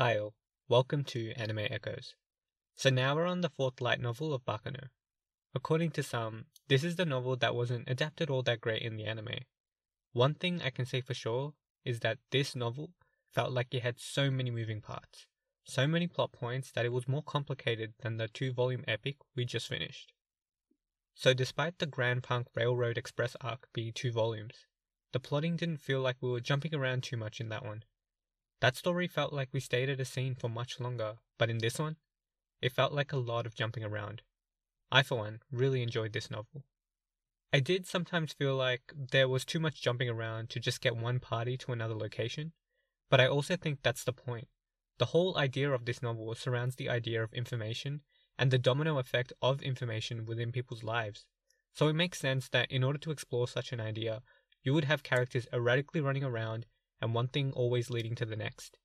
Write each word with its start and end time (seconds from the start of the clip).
Hi 0.00 0.16
all, 0.16 0.32
welcome 0.68 1.02
to 1.06 1.32
Anime 1.32 1.58
Echoes. 1.58 2.14
So 2.76 2.88
now 2.88 3.16
we're 3.16 3.26
on 3.26 3.40
the 3.40 3.48
fourth 3.48 3.80
light 3.80 4.00
novel 4.00 4.32
of 4.32 4.44
Baccano. 4.44 4.90
According 5.56 5.90
to 5.90 6.04
some, 6.04 6.44
this 6.68 6.84
is 6.84 6.94
the 6.94 7.04
novel 7.04 7.34
that 7.34 7.56
wasn't 7.56 7.90
adapted 7.90 8.30
all 8.30 8.44
that 8.44 8.60
great 8.60 8.82
in 8.82 8.94
the 8.94 9.06
anime. 9.06 9.40
One 10.12 10.34
thing 10.34 10.62
I 10.62 10.70
can 10.70 10.86
say 10.86 11.00
for 11.00 11.14
sure 11.14 11.54
is 11.84 11.98
that 11.98 12.18
this 12.30 12.54
novel 12.54 12.90
felt 13.34 13.50
like 13.50 13.74
it 13.74 13.82
had 13.82 13.98
so 13.98 14.30
many 14.30 14.52
moving 14.52 14.80
parts, 14.80 15.26
so 15.64 15.88
many 15.88 16.06
plot 16.06 16.30
points 16.30 16.70
that 16.70 16.84
it 16.84 16.92
was 16.92 17.08
more 17.08 17.24
complicated 17.24 17.94
than 17.98 18.18
the 18.18 18.28
two 18.28 18.52
volume 18.52 18.84
epic 18.86 19.16
we 19.34 19.44
just 19.44 19.66
finished. 19.66 20.12
So 21.16 21.34
despite 21.34 21.80
the 21.80 21.86
Grand 21.86 22.22
Punk 22.22 22.46
Railroad 22.54 22.98
Express 22.98 23.34
arc 23.40 23.66
being 23.72 23.92
two 23.92 24.12
volumes, 24.12 24.64
the 25.10 25.18
plotting 25.18 25.56
didn't 25.56 25.80
feel 25.80 26.00
like 26.00 26.18
we 26.20 26.30
were 26.30 26.38
jumping 26.38 26.72
around 26.72 27.02
too 27.02 27.16
much 27.16 27.40
in 27.40 27.48
that 27.48 27.64
one. 27.64 27.82
That 28.60 28.76
story 28.76 29.06
felt 29.06 29.32
like 29.32 29.50
we 29.52 29.60
stayed 29.60 29.88
at 29.88 30.00
a 30.00 30.04
scene 30.04 30.34
for 30.34 30.48
much 30.48 30.80
longer, 30.80 31.18
but 31.38 31.50
in 31.50 31.58
this 31.58 31.78
one, 31.78 31.96
it 32.60 32.72
felt 32.72 32.92
like 32.92 33.12
a 33.12 33.16
lot 33.18 33.46
of 33.46 33.54
jumping 33.54 33.84
around. 33.84 34.22
I, 34.90 35.02
for 35.02 35.18
one, 35.18 35.40
really 35.52 35.82
enjoyed 35.82 36.12
this 36.12 36.30
novel. 36.30 36.64
I 37.52 37.60
did 37.60 37.86
sometimes 37.86 38.32
feel 38.32 38.56
like 38.56 38.92
there 38.94 39.28
was 39.28 39.44
too 39.44 39.60
much 39.60 39.80
jumping 39.80 40.08
around 40.08 40.50
to 40.50 40.60
just 40.60 40.80
get 40.80 40.96
one 40.96 41.20
party 41.20 41.56
to 41.58 41.72
another 41.72 41.94
location, 41.94 42.52
but 43.10 43.20
I 43.20 43.26
also 43.26 43.56
think 43.56 43.80
that's 43.82 44.04
the 44.04 44.12
point. 44.12 44.48
The 44.98 45.06
whole 45.06 45.38
idea 45.38 45.70
of 45.70 45.84
this 45.84 46.02
novel 46.02 46.34
surrounds 46.34 46.76
the 46.76 46.90
idea 46.90 47.22
of 47.22 47.32
information 47.32 48.02
and 48.38 48.50
the 48.50 48.58
domino 48.58 48.98
effect 48.98 49.32
of 49.40 49.62
information 49.62 50.26
within 50.26 50.52
people's 50.52 50.82
lives. 50.82 51.26
So 51.72 51.88
it 51.88 51.94
makes 51.94 52.18
sense 52.18 52.48
that 52.48 52.70
in 52.72 52.82
order 52.82 52.98
to 52.98 53.12
explore 53.12 53.46
such 53.46 53.72
an 53.72 53.80
idea, 53.80 54.22
you 54.62 54.74
would 54.74 54.84
have 54.84 55.02
characters 55.02 55.46
erratically 55.52 56.00
running 56.00 56.24
around 56.24 56.66
and 57.00 57.14
one 57.14 57.28
thing 57.28 57.52
always 57.52 57.90
leading 57.90 58.14
to 58.16 58.24
the 58.24 58.36
next. 58.36 58.78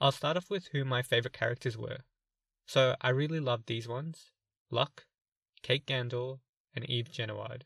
I'll 0.00 0.12
start 0.12 0.36
off 0.36 0.50
with 0.50 0.68
who 0.72 0.84
my 0.84 1.02
favorite 1.02 1.32
characters 1.32 1.76
were. 1.76 1.98
So 2.66 2.96
I 3.00 3.10
really 3.10 3.40
loved 3.40 3.66
these 3.66 3.88
ones 3.88 4.32
Luck, 4.70 5.06
Kate 5.62 5.86
Gandor, 5.86 6.40
and 6.74 6.88
Eve 6.90 7.10
Genoard. 7.10 7.62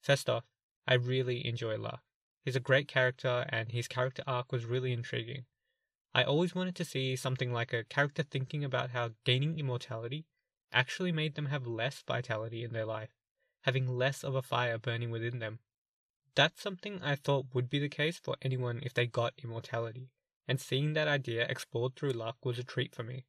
First 0.00 0.28
off, 0.28 0.44
I 0.86 0.94
really 0.94 1.46
enjoy 1.46 1.78
Luck. 1.78 2.02
He's 2.44 2.56
a 2.56 2.60
great 2.60 2.86
character, 2.86 3.46
and 3.48 3.72
his 3.72 3.88
character 3.88 4.22
arc 4.26 4.52
was 4.52 4.64
really 4.64 4.92
intriguing. 4.92 5.46
I 6.14 6.22
always 6.22 6.54
wanted 6.54 6.76
to 6.76 6.84
see 6.84 7.16
something 7.16 7.52
like 7.52 7.72
a 7.72 7.84
character 7.84 8.22
thinking 8.22 8.64
about 8.64 8.90
how 8.90 9.10
gaining 9.24 9.58
immortality 9.58 10.26
actually 10.72 11.12
made 11.12 11.34
them 11.34 11.46
have 11.46 11.66
less 11.66 12.02
vitality 12.06 12.62
in 12.64 12.72
their 12.72 12.86
life, 12.86 13.10
having 13.62 13.88
less 13.88 14.22
of 14.22 14.34
a 14.34 14.42
fire 14.42 14.78
burning 14.78 15.10
within 15.10 15.40
them. 15.40 15.58
That's 16.36 16.60
something 16.60 17.02
I 17.02 17.16
thought 17.16 17.54
would 17.54 17.70
be 17.70 17.78
the 17.78 17.88
case 17.88 18.18
for 18.18 18.36
anyone 18.42 18.80
if 18.82 18.92
they 18.92 19.06
got 19.06 19.32
immortality, 19.42 20.10
and 20.46 20.60
seeing 20.60 20.92
that 20.92 21.08
idea 21.08 21.46
explored 21.48 21.96
through 21.96 22.12
Luck 22.12 22.36
was 22.44 22.58
a 22.58 22.62
treat 22.62 22.94
for 22.94 23.02
me. 23.02 23.24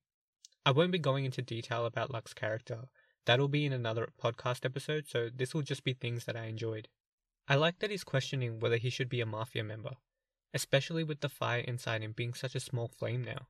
I 0.65 0.71
won't 0.71 0.91
be 0.91 0.99
going 0.99 1.23
into 1.23 1.41
detail 1.41 1.85
about 1.85 2.11
Luck's 2.11 2.33
character, 2.33 2.89
that'll 3.23 3.47
be 3.47 3.65
in 3.65 3.71
another 3.71 4.09
podcast 4.21 4.65
episode, 4.65 5.07
so 5.07 5.29
this 5.33 5.53
will 5.53 5.61
just 5.61 5.85
be 5.85 5.93
things 5.93 6.25
that 6.25 6.35
I 6.35 6.47
enjoyed. 6.47 6.89
I 7.47 7.55
like 7.55 7.79
that 7.79 7.91
he's 7.91 8.03
questioning 8.03 8.59
whether 8.59 8.75
he 8.75 8.89
should 8.89 9.07
be 9.07 9.21
a 9.21 9.25
mafia 9.25 9.63
member, 9.63 9.95
especially 10.53 11.05
with 11.05 11.21
the 11.21 11.29
fire 11.29 11.61
inside 11.61 12.01
him 12.01 12.11
being 12.11 12.33
such 12.33 12.55
a 12.55 12.59
small 12.59 12.89
flame 12.89 13.23
now. 13.23 13.47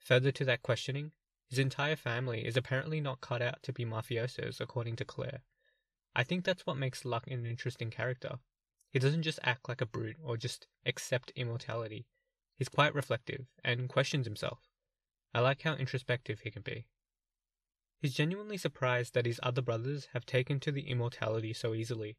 Further 0.00 0.32
to 0.32 0.44
that 0.44 0.62
questioning, 0.62 1.12
his 1.48 1.58
entire 1.58 1.96
family 1.96 2.44
is 2.44 2.58
apparently 2.58 3.00
not 3.00 3.22
cut 3.22 3.40
out 3.40 3.62
to 3.62 3.72
be 3.72 3.86
mafiosos, 3.86 4.60
according 4.60 4.96
to 4.96 5.06
Claire. 5.06 5.40
I 6.14 6.24
think 6.24 6.44
that's 6.44 6.66
what 6.66 6.76
makes 6.76 7.06
Luck 7.06 7.26
an 7.26 7.46
interesting 7.46 7.90
character. 7.90 8.38
He 8.92 8.98
doesn't 8.98 9.22
just 9.22 9.40
act 9.42 9.68
like 9.68 9.80
a 9.80 9.86
brute 9.86 10.16
or 10.22 10.36
just 10.36 10.66
accept 10.84 11.32
immortality. 11.34 12.06
He's 12.56 12.68
quite 12.68 12.94
reflective 12.94 13.46
and 13.64 13.88
questions 13.88 14.26
himself. 14.26 14.60
I 15.34 15.40
like 15.40 15.62
how 15.62 15.74
introspective 15.74 16.40
he 16.40 16.50
can 16.50 16.62
be. 16.62 16.86
He's 17.98 18.14
genuinely 18.14 18.58
surprised 18.58 19.14
that 19.14 19.26
his 19.26 19.40
other 19.42 19.62
brothers 19.62 20.08
have 20.12 20.26
taken 20.26 20.60
to 20.60 20.72
the 20.72 20.88
immortality 20.88 21.52
so 21.52 21.72
easily, 21.72 22.16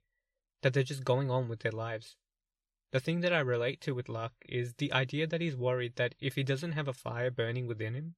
that 0.62 0.74
they're 0.74 0.82
just 0.82 1.04
going 1.04 1.30
on 1.30 1.48
with 1.48 1.60
their 1.60 1.72
lives. 1.72 2.16
The 2.92 3.00
thing 3.00 3.22
that 3.22 3.34
I 3.34 3.40
relate 3.40 3.82
to 3.82 3.94
with 3.94 4.10
Luck 4.10 4.34
is 4.48 4.74
the 4.76 4.92
idea 4.94 5.28
that 5.28 5.42
he's 5.42 5.56
worried 5.56 5.98
that 5.98 6.16
if 6.20 6.36
he 6.36 6.44
doesn't 6.44 6.72
have 6.72 6.88
a 6.88 6.94
fire 6.94 7.30
burning 7.30 7.68
within 7.68 7.94
him, 7.94 8.16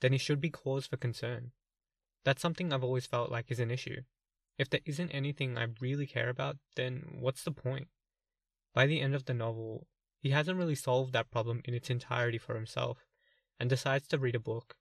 then 0.00 0.12
he 0.12 0.18
should 0.18 0.40
be 0.40 0.50
cause 0.50 0.86
for 0.86 0.96
concern. 0.96 1.52
That's 2.24 2.42
something 2.42 2.72
I've 2.72 2.84
always 2.84 3.06
felt 3.06 3.30
like 3.30 3.50
is 3.50 3.60
an 3.60 3.70
issue. 3.70 4.02
If 4.58 4.68
there 4.68 4.80
isn't 4.84 5.10
anything 5.10 5.56
I 5.56 5.68
really 5.80 6.06
care 6.06 6.28
about, 6.28 6.56
then 6.74 7.18
what's 7.20 7.44
the 7.44 7.52
point? 7.52 7.88
By 8.74 8.86
the 8.86 9.00
end 9.00 9.14
of 9.14 9.24
the 9.24 9.34
novel, 9.34 9.86
he 10.18 10.30
hasn't 10.30 10.58
really 10.58 10.74
solved 10.74 11.12
that 11.12 11.30
problem 11.30 11.62
in 11.64 11.74
its 11.74 11.90
entirety 11.90 12.38
for 12.38 12.54
himself 12.56 13.06
and 13.60 13.70
decides 13.70 14.08
to 14.08 14.18
read 14.18 14.34
a 14.34 14.40
book. 14.40 14.76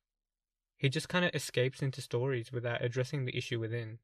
He 0.77 0.89
just 0.89 1.09
kind 1.09 1.25
of 1.25 1.33
escapes 1.33 1.81
into 1.81 2.01
stories 2.01 2.51
without 2.51 2.83
addressing 2.83 3.25
the 3.25 3.37
issue 3.37 3.59
within. 3.59 3.99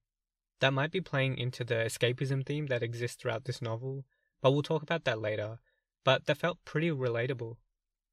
That 0.59 0.73
might 0.73 0.91
be 0.91 1.01
playing 1.01 1.37
into 1.37 1.63
the 1.63 1.75
escapism 1.75 2.45
theme 2.45 2.67
that 2.67 2.83
exists 2.83 3.17
throughout 3.21 3.45
this 3.45 3.61
novel, 3.61 4.05
but 4.41 4.51
we'll 4.51 4.61
talk 4.61 4.83
about 4.83 5.03
that 5.05 5.19
later. 5.19 5.59
But 6.03 6.25
that 6.25 6.37
felt 6.37 6.63
pretty 6.65 6.89
relatable. 6.89 7.57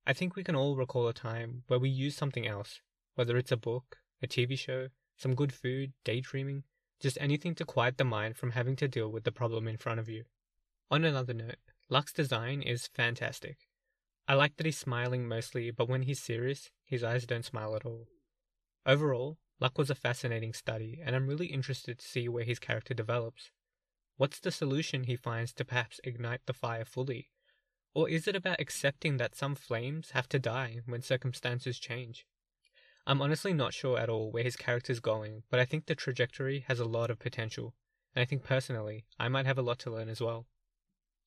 I 0.07 0.13
think 0.15 0.35
we 0.35 0.45
can 0.45 0.57
all 0.57 0.77
recall 0.77 1.09
a 1.09 1.15
time 1.15 1.65
where 1.67 1.79
we 1.79 1.91
use 1.91 2.17
something 2.17 2.47
else, 2.47 2.81
whether 3.15 3.37
it's 3.37 3.53
a 3.53 3.57
book, 3.57 3.99
a 4.23 4.27
TV 4.27 4.59
show, 4.59 4.89
some 5.17 5.35
good 5.35 5.53
food, 5.53 5.93
daydreaming, 6.05 6.65
just 7.01 7.19
anything 7.21 7.55
to 7.57 7.65
quiet 7.65 7.99
the 7.99 8.05
mind 8.05 8.37
from 8.37 8.53
having 8.53 8.77
to 8.77 8.89
deal 8.89 9.11
with 9.11 9.25
the 9.25 9.33
problem 9.33 9.67
in 9.67 9.77
front 9.77 9.99
of 9.99 10.09
you. 10.09 10.25
On 10.91 11.05
another 11.05 11.35
note, 11.35 11.57
Luck's 11.89 12.13
design 12.13 12.63
is 12.63 12.89
fantastic. 12.89 13.67
I 14.29 14.35
like 14.35 14.57
that 14.57 14.67
he's 14.67 14.79
smiling 14.79 15.27
mostly, 15.27 15.71
but 15.71 15.89
when 15.89 16.03
he's 16.03 16.21
serious, 16.21 16.71
his 16.85 17.03
eyes 17.03 17.27
don't 17.27 17.45
smile 17.45 17.75
at 17.75 17.85
all. 17.85 18.07
Overall, 18.87 19.39
Luck 19.59 19.77
was 19.77 19.91
a 19.91 19.95
fascinating 19.95 20.53
study, 20.53 21.01
and 21.05 21.17
I'm 21.17 21.27
really 21.27 21.47
interested 21.47 21.99
to 21.99 22.07
see 22.07 22.29
where 22.29 22.45
his 22.45 22.59
character 22.59 22.95
develops. 22.95 23.51
What's 24.17 24.39
the 24.39 24.53
solution 24.53 25.05
he 25.05 25.17
finds 25.17 25.53
to 25.55 25.65
perhaps 25.65 26.01
ignite 26.05 26.43
the 26.47 26.53
fire 26.53 26.85
fully? 26.85 27.31
Or 27.95 28.09
is 28.09 28.29
it 28.29 28.37
about 28.37 28.61
accepting 28.61 29.17
that 29.17 29.35
some 29.35 29.55
flames 29.55 30.11
have 30.11 30.29
to 30.29 30.39
die 30.39 30.81
when 30.87 31.03
circumstances 31.03 31.79
change? 31.79 32.27
I'm 33.11 33.21
honestly 33.21 33.53
not 33.53 33.75
sure 33.75 33.99
at 33.99 34.09
all 34.09 34.31
where 34.31 34.45
his 34.45 34.55
character's 34.55 35.01
going, 35.01 35.43
but 35.51 35.59
I 35.59 35.65
think 35.65 35.87
the 35.87 35.97
trajectory 35.97 36.65
has 36.69 36.79
a 36.79 36.85
lot 36.85 37.11
of 37.11 37.19
potential, 37.19 37.75
and 38.15 38.23
I 38.23 38.25
think 38.25 38.45
personally, 38.45 39.05
I 39.19 39.27
might 39.27 39.47
have 39.47 39.59
a 39.59 39.63
lot 39.63 39.81
to 39.81 39.91
learn 39.91 40.09
as 40.09 40.21
well. 40.21 40.47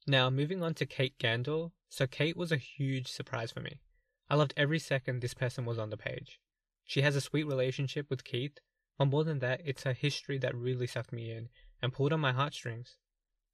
Now, 0.07 0.29
moving 0.29 0.63
on 0.63 0.75
to 0.75 0.85
Kate 0.85 1.19
Gandor. 1.19 1.73
So, 1.89 2.07
Kate 2.07 2.37
was 2.37 2.53
a 2.53 2.55
huge 2.57 3.09
surprise 3.09 3.51
for 3.51 3.59
me. 3.59 3.81
I 4.29 4.35
loved 4.35 4.53
every 4.55 4.79
second 4.79 5.19
this 5.19 5.33
person 5.33 5.65
was 5.65 5.77
on 5.77 5.89
the 5.89 5.97
page. 5.97 6.39
She 6.85 7.01
has 7.01 7.17
a 7.17 7.21
sweet 7.21 7.43
relationship 7.43 8.09
with 8.09 8.23
Keith, 8.23 8.59
but 8.97 9.09
more 9.09 9.25
than 9.25 9.39
that, 9.39 9.59
it's 9.65 9.83
her 9.83 9.91
history 9.91 10.37
that 10.37 10.55
really 10.55 10.87
sucked 10.87 11.11
me 11.11 11.31
in 11.33 11.49
and 11.81 11.91
pulled 11.91 12.13
on 12.13 12.21
my 12.21 12.31
heartstrings. 12.31 12.95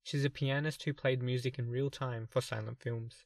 She's 0.03 0.23
a 0.23 0.29
pianist 0.29 0.84
who 0.84 0.94
played 0.94 1.23
music 1.23 1.57
in 1.57 1.72
real 1.72 1.89
time 1.89 2.28
for 2.29 2.41
silent 2.41 2.79
films. 2.79 3.25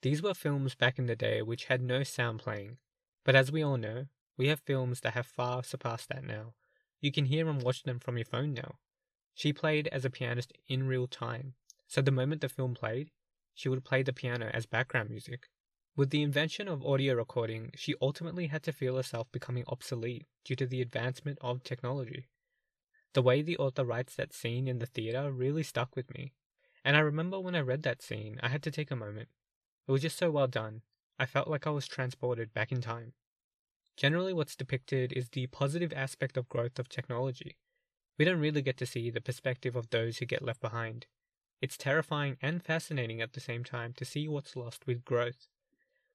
These 0.00 0.20
were 0.20 0.34
films 0.34 0.74
back 0.74 0.98
in 0.98 1.06
the 1.06 1.14
day 1.14 1.42
which 1.42 1.66
had 1.66 1.80
no 1.80 2.02
sound 2.02 2.40
playing, 2.40 2.78
but 3.22 3.36
as 3.36 3.52
we 3.52 3.62
all 3.62 3.76
know, 3.76 4.06
we 4.36 4.48
have 4.48 4.60
films 4.60 5.00
that 5.00 5.14
have 5.14 5.26
far 5.26 5.62
surpassed 5.62 6.08
that 6.08 6.24
now. 6.24 6.54
You 7.00 7.12
can 7.12 7.26
hear 7.26 7.48
and 7.48 7.62
watch 7.62 7.82
them 7.82 7.98
from 7.98 8.16
your 8.16 8.24
phone 8.24 8.54
now. 8.54 8.76
She 9.34 9.52
played 9.52 9.88
as 9.88 10.04
a 10.04 10.10
pianist 10.10 10.52
in 10.68 10.86
real 10.86 11.06
time, 11.06 11.54
so 11.86 12.00
the 12.00 12.10
moment 12.10 12.40
the 12.40 12.48
film 12.48 12.74
played, 12.74 13.10
she 13.54 13.68
would 13.68 13.84
play 13.84 14.02
the 14.02 14.12
piano 14.12 14.50
as 14.54 14.66
background 14.66 15.10
music. 15.10 15.48
With 15.94 16.10
the 16.10 16.22
invention 16.22 16.68
of 16.68 16.84
audio 16.84 17.14
recording, 17.14 17.70
she 17.74 17.94
ultimately 18.00 18.46
had 18.46 18.62
to 18.62 18.72
feel 18.72 18.96
herself 18.96 19.30
becoming 19.30 19.64
obsolete 19.66 20.26
due 20.44 20.56
to 20.56 20.66
the 20.66 20.80
advancement 20.80 21.38
of 21.42 21.62
technology. 21.62 22.28
The 23.12 23.22
way 23.22 23.42
the 23.42 23.58
author 23.58 23.84
writes 23.84 24.14
that 24.14 24.32
scene 24.32 24.66
in 24.66 24.78
the 24.78 24.86
theatre 24.86 25.30
really 25.30 25.62
stuck 25.62 25.94
with 25.94 26.12
me. 26.14 26.32
And 26.84 26.96
I 26.96 27.00
remember 27.00 27.38
when 27.38 27.54
I 27.54 27.60
read 27.60 27.82
that 27.82 28.00
scene, 28.00 28.40
I 28.42 28.48
had 28.48 28.62
to 28.62 28.70
take 28.70 28.90
a 28.90 28.96
moment. 28.96 29.28
It 29.86 29.92
was 29.92 30.02
just 30.02 30.16
so 30.16 30.30
well 30.30 30.46
done. 30.46 30.82
I 31.18 31.26
felt 31.26 31.48
like 31.48 31.66
I 31.66 31.70
was 31.70 31.86
transported 31.86 32.54
back 32.54 32.72
in 32.72 32.80
time. 32.80 33.12
Generally, 33.96 34.32
what's 34.32 34.56
depicted 34.56 35.12
is 35.12 35.28
the 35.28 35.46
positive 35.48 35.92
aspect 35.92 36.36
of 36.36 36.48
growth 36.48 36.78
of 36.78 36.88
technology. 36.88 37.56
We 38.18 38.24
don't 38.24 38.40
really 38.40 38.62
get 38.62 38.76
to 38.78 38.86
see 38.86 39.10
the 39.10 39.20
perspective 39.20 39.76
of 39.76 39.90
those 39.90 40.18
who 40.18 40.26
get 40.26 40.42
left 40.42 40.60
behind. 40.60 41.06
It's 41.60 41.76
terrifying 41.76 42.36
and 42.42 42.62
fascinating 42.62 43.20
at 43.20 43.34
the 43.34 43.40
same 43.40 43.64
time 43.64 43.92
to 43.94 44.04
see 44.04 44.28
what's 44.28 44.56
lost 44.56 44.86
with 44.86 45.04
growth. 45.04 45.48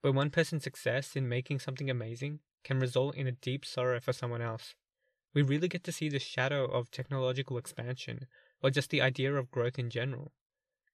Where 0.01 0.13
one 0.13 0.29
person's 0.29 0.63
success 0.63 1.15
in 1.15 1.29
making 1.29 1.59
something 1.59 1.89
amazing 1.89 2.39
can 2.63 2.79
result 2.79 3.15
in 3.15 3.27
a 3.27 3.31
deep 3.31 3.65
sorrow 3.65 3.99
for 3.99 4.13
someone 4.13 4.41
else. 4.41 4.75
We 5.33 5.41
really 5.41 5.67
get 5.67 5.83
to 5.85 5.91
see 5.91 6.09
the 6.09 6.19
shadow 6.19 6.65
of 6.65 6.91
technological 6.91 7.57
expansion, 7.57 8.27
or 8.61 8.69
just 8.69 8.89
the 8.89 9.01
idea 9.01 9.33
of 9.35 9.51
growth 9.51 9.77
in 9.77 9.89
general. 9.89 10.33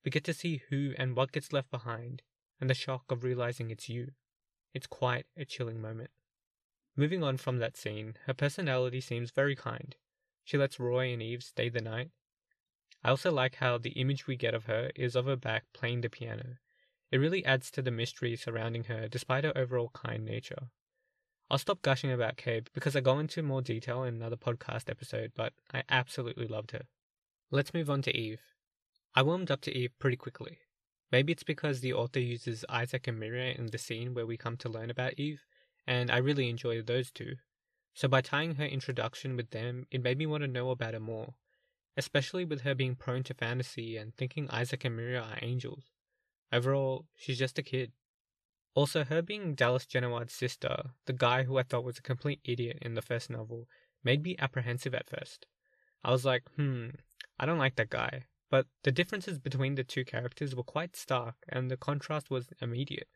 We 0.03 0.11
get 0.11 0.23
to 0.25 0.33
see 0.33 0.63
who 0.69 0.93
and 0.97 1.15
what 1.15 1.31
gets 1.31 1.53
left 1.53 1.71
behind, 1.71 2.21
and 2.59 2.69
the 2.69 2.73
shock 2.73 3.05
of 3.09 3.23
realizing 3.23 3.71
it's 3.71 3.89
you. 3.89 4.11
It's 4.73 4.87
quite 4.87 5.25
a 5.37 5.45
chilling 5.45 5.81
moment. 5.81 6.11
Moving 6.95 7.23
on 7.23 7.37
from 7.37 7.57
that 7.57 7.75
scene, 7.75 8.17
her 8.25 8.33
personality 8.33 9.01
seems 9.01 9.31
very 9.31 9.55
kind. 9.55 9.95
She 10.43 10.57
lets 10.57 10.79
Roy 10.79 11.11
and 11.11 11.21
Eve 11.21 11.43
stay 11.43 11.69
the 11.69 11.81
night. 11.81 12.11
I 13.03 13.09
also 13.09 13.31
like 13.31 13.55
how 13.55 13.77
the 13.77 13.91
image 13.91 14.27
we 14.27 14.35
get 14.35 14.53
of 14.53 14.65
her 14.65 14.91
is 14.95 15.15
of 15.15 15.25
her 15.25 15.35
back 15.35 15.63
playing 15.73 16.01
the 16.01 16.09
piano. 16.09 16.57
It 17.11 17.17
really 17.17 17.43
adds 17.45 17.71
to 17.71 17.81
the 17.81 17.91
mystery 17.91 18.35
surrounding 18.35 18.85
her 18.85 19.07
despite 19.07 19.43
her 19.43 19.57
overall 19.57 19.91
kind 19.93 20.23
nature. 20.23 20.69
I'll 21.49 21.57
stop 21.57 21.81
gushing 21.81 22.11
about 22.11 22.37
Kay 22.37 22.61
because 22.73 22.95
I 22.95 23.01
go 23.01 23.19
into 23.19 23.43
more 23.43 23.61
detail 23.61 24.03
in 24.03 24.15
another 24.15 24.37
podcast 24.37 24.89
episode, 24.89 25.33
but 25.35 25.53
I 25.73 25.83
absolutely 25.89 26.47
loved 26.47 26.71
her. 26.71 26.83
Let's 27.51 27.73
move 27.73 27.89
on 27.89 28.01
to 28.03 28.15
Eve. 28.15 28.41
I 29.15 29.21
warmed 29.21 29.51
up 29.51 29.61
to 29.61 29.77
Eve 29.77 29.91
pretty 29.99 30.17
quickly. 30.17 30.59
Maybe 31.11 31.31
it's 31.31 31.43
because 31.43 31.81
the 31.81 31.93
author 31.93 32.19
uses 32.19 32.65
Isaac 32.69 33.07
and 33.07 33.19
Miriam 33.19 33.57
in 33.59 33.67
the 33.67 33.77
scene 33.77 34.13
where 34.13 34.25
we 34.25 34.37
come 34.37 34.57
to 34.57 34.69
learn 34.69 34.89
about 34.89 35.19
Eve, 35.19 35.41
and 35.85 36.11
I 36.11 36.17
really 36.17 36.49
enjoyed 36.49 36.87
those 36.87 37.11
two. 37.11 37.35
So 37.93 38.07
by 38.07 38.21
tying 38.21 38.55
her 38.55 38.65
introduction 38.65 39.35
with 39.35 39.51
them, 39.51 39.85
it 39.91 40.01
made 40.01 40.17
me 40.17 40.25
want 40.25 40.41
to 40.41 40.47
know 40.47 40.71
about 40.71 40.93
her 40.93 40.99
more, 40.99 41.35
especially 41.95 42.45
with 42.45 42.61
her 42.61 42.73
being 42.73 42.95
prone 42.95 43.23
to 43.23 43.33
fantasy 43.33 43.97
and 43.97 44.15
thinking 44.15 44.49
Isaac 44.49 44.83
and 44.85 44.95
Miriam 44.95 45.23
are 45.23 45.39
angels. 45.41 45.91
Overall, 46.51 47.05
she's 47.15 47.37
just 47.37 47.59
a 47.59 47.63
kid. 47.63 47.91
Also, 48.75 49.03
her 49.03 49.21
being 49.21 49.53
Dallas 49.53 49.85
Genoard's 49.85 50.33
sister, 50.33 50.91
the 51.05 51.13
guy 51.13 51.43
who 51.43 51.57
I 51.57 51.63
thought 51.63 51.83
was 51.83 51.99
a 51.99 52.03
complete 52.03 52.39
idiot 52.43 52.79
in 52.81 52.95
the 52.95 53.03
first 53.03 53.29
novel, 53.29 53.67
made 54.03 54.23
me 54.23 54.35
apprehensive 54.39 54.95
at 54.95 55.09
first. 55.09 55.45
I 56.03 56.11
was 56.11 56.25
like, 56.25 56.43
hmm, 56.55 56.89
I 57.39 57.45
don't 57.45 57.59
like 57.59 57.75
that 57.75 57.91
guy. 57.91 58.25
But 58.49 58.67
the 58.83 58.91
differences 58.91 59.39
between 59.39 59.75
the 59.75 59.83
two 59.83 60.05
characters 60.05 60.55
were 60.55 60.63
quite 60.63 60.95
stark, 60.95 61.35
and 61.49 61.69
the 61.69 61.77
contrast 61.77 62.29
was 62.29 62.53
immediate. 62.61 63.09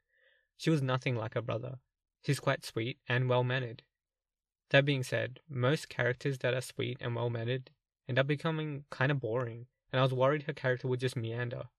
She 0.56 0.69
was 0.69 0.81
nothing 0.81 1.16
like 1.16 1.36
her 1.36 1.42
brother. 1.42 1.80
She's 2.27 2.41
quite 2.41 2.65
sweet 2.65 3.00
and 3.07 3.29
well 3.29 3.45
mannered. 3.45 3.83
That 4.71 4.83
being 4.83 5.01
said, 5.01 5.39
most 5.47 5.88
characters 5.88 6.39
that 6.39 6.53
are 6.53 6.59
sweet 6.59 6.97
and 7.00 7.15
well 7.15 7.29
mannered 7.29 7.71
end 8.06 8.19
up 8.19 8.27
becoming 8.27 8.83
kind 8.89 9.13
of 9.13 9.21
boring, 9.21 9.68
and 9.94 10.00
I 10.01 10.03
was 10.03 10.12
worried 10.12 10.44
her 10.44 10.51
character 10.51 10.89
would 10.89 11.00
just 11.00 11.15
meander. 11.15 11.69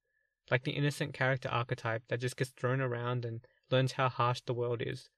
Like 0.51 0.65
the 0.65 0.71
innocent 0.71 1.13
character 1.13 1.51
archetype 1.51 2.05
that 2.09 2.23
just 2.23 2.39
gets 2.39 2.49
thrown 2.53 2.81
around 2.81 3.27
and 3.27 3.47
learns 3.71 3.93
how 3.93 4.09
harsh 4.09 4.41
the 4.41 4.55
world 4.55 4.81
is. 4.81 5.11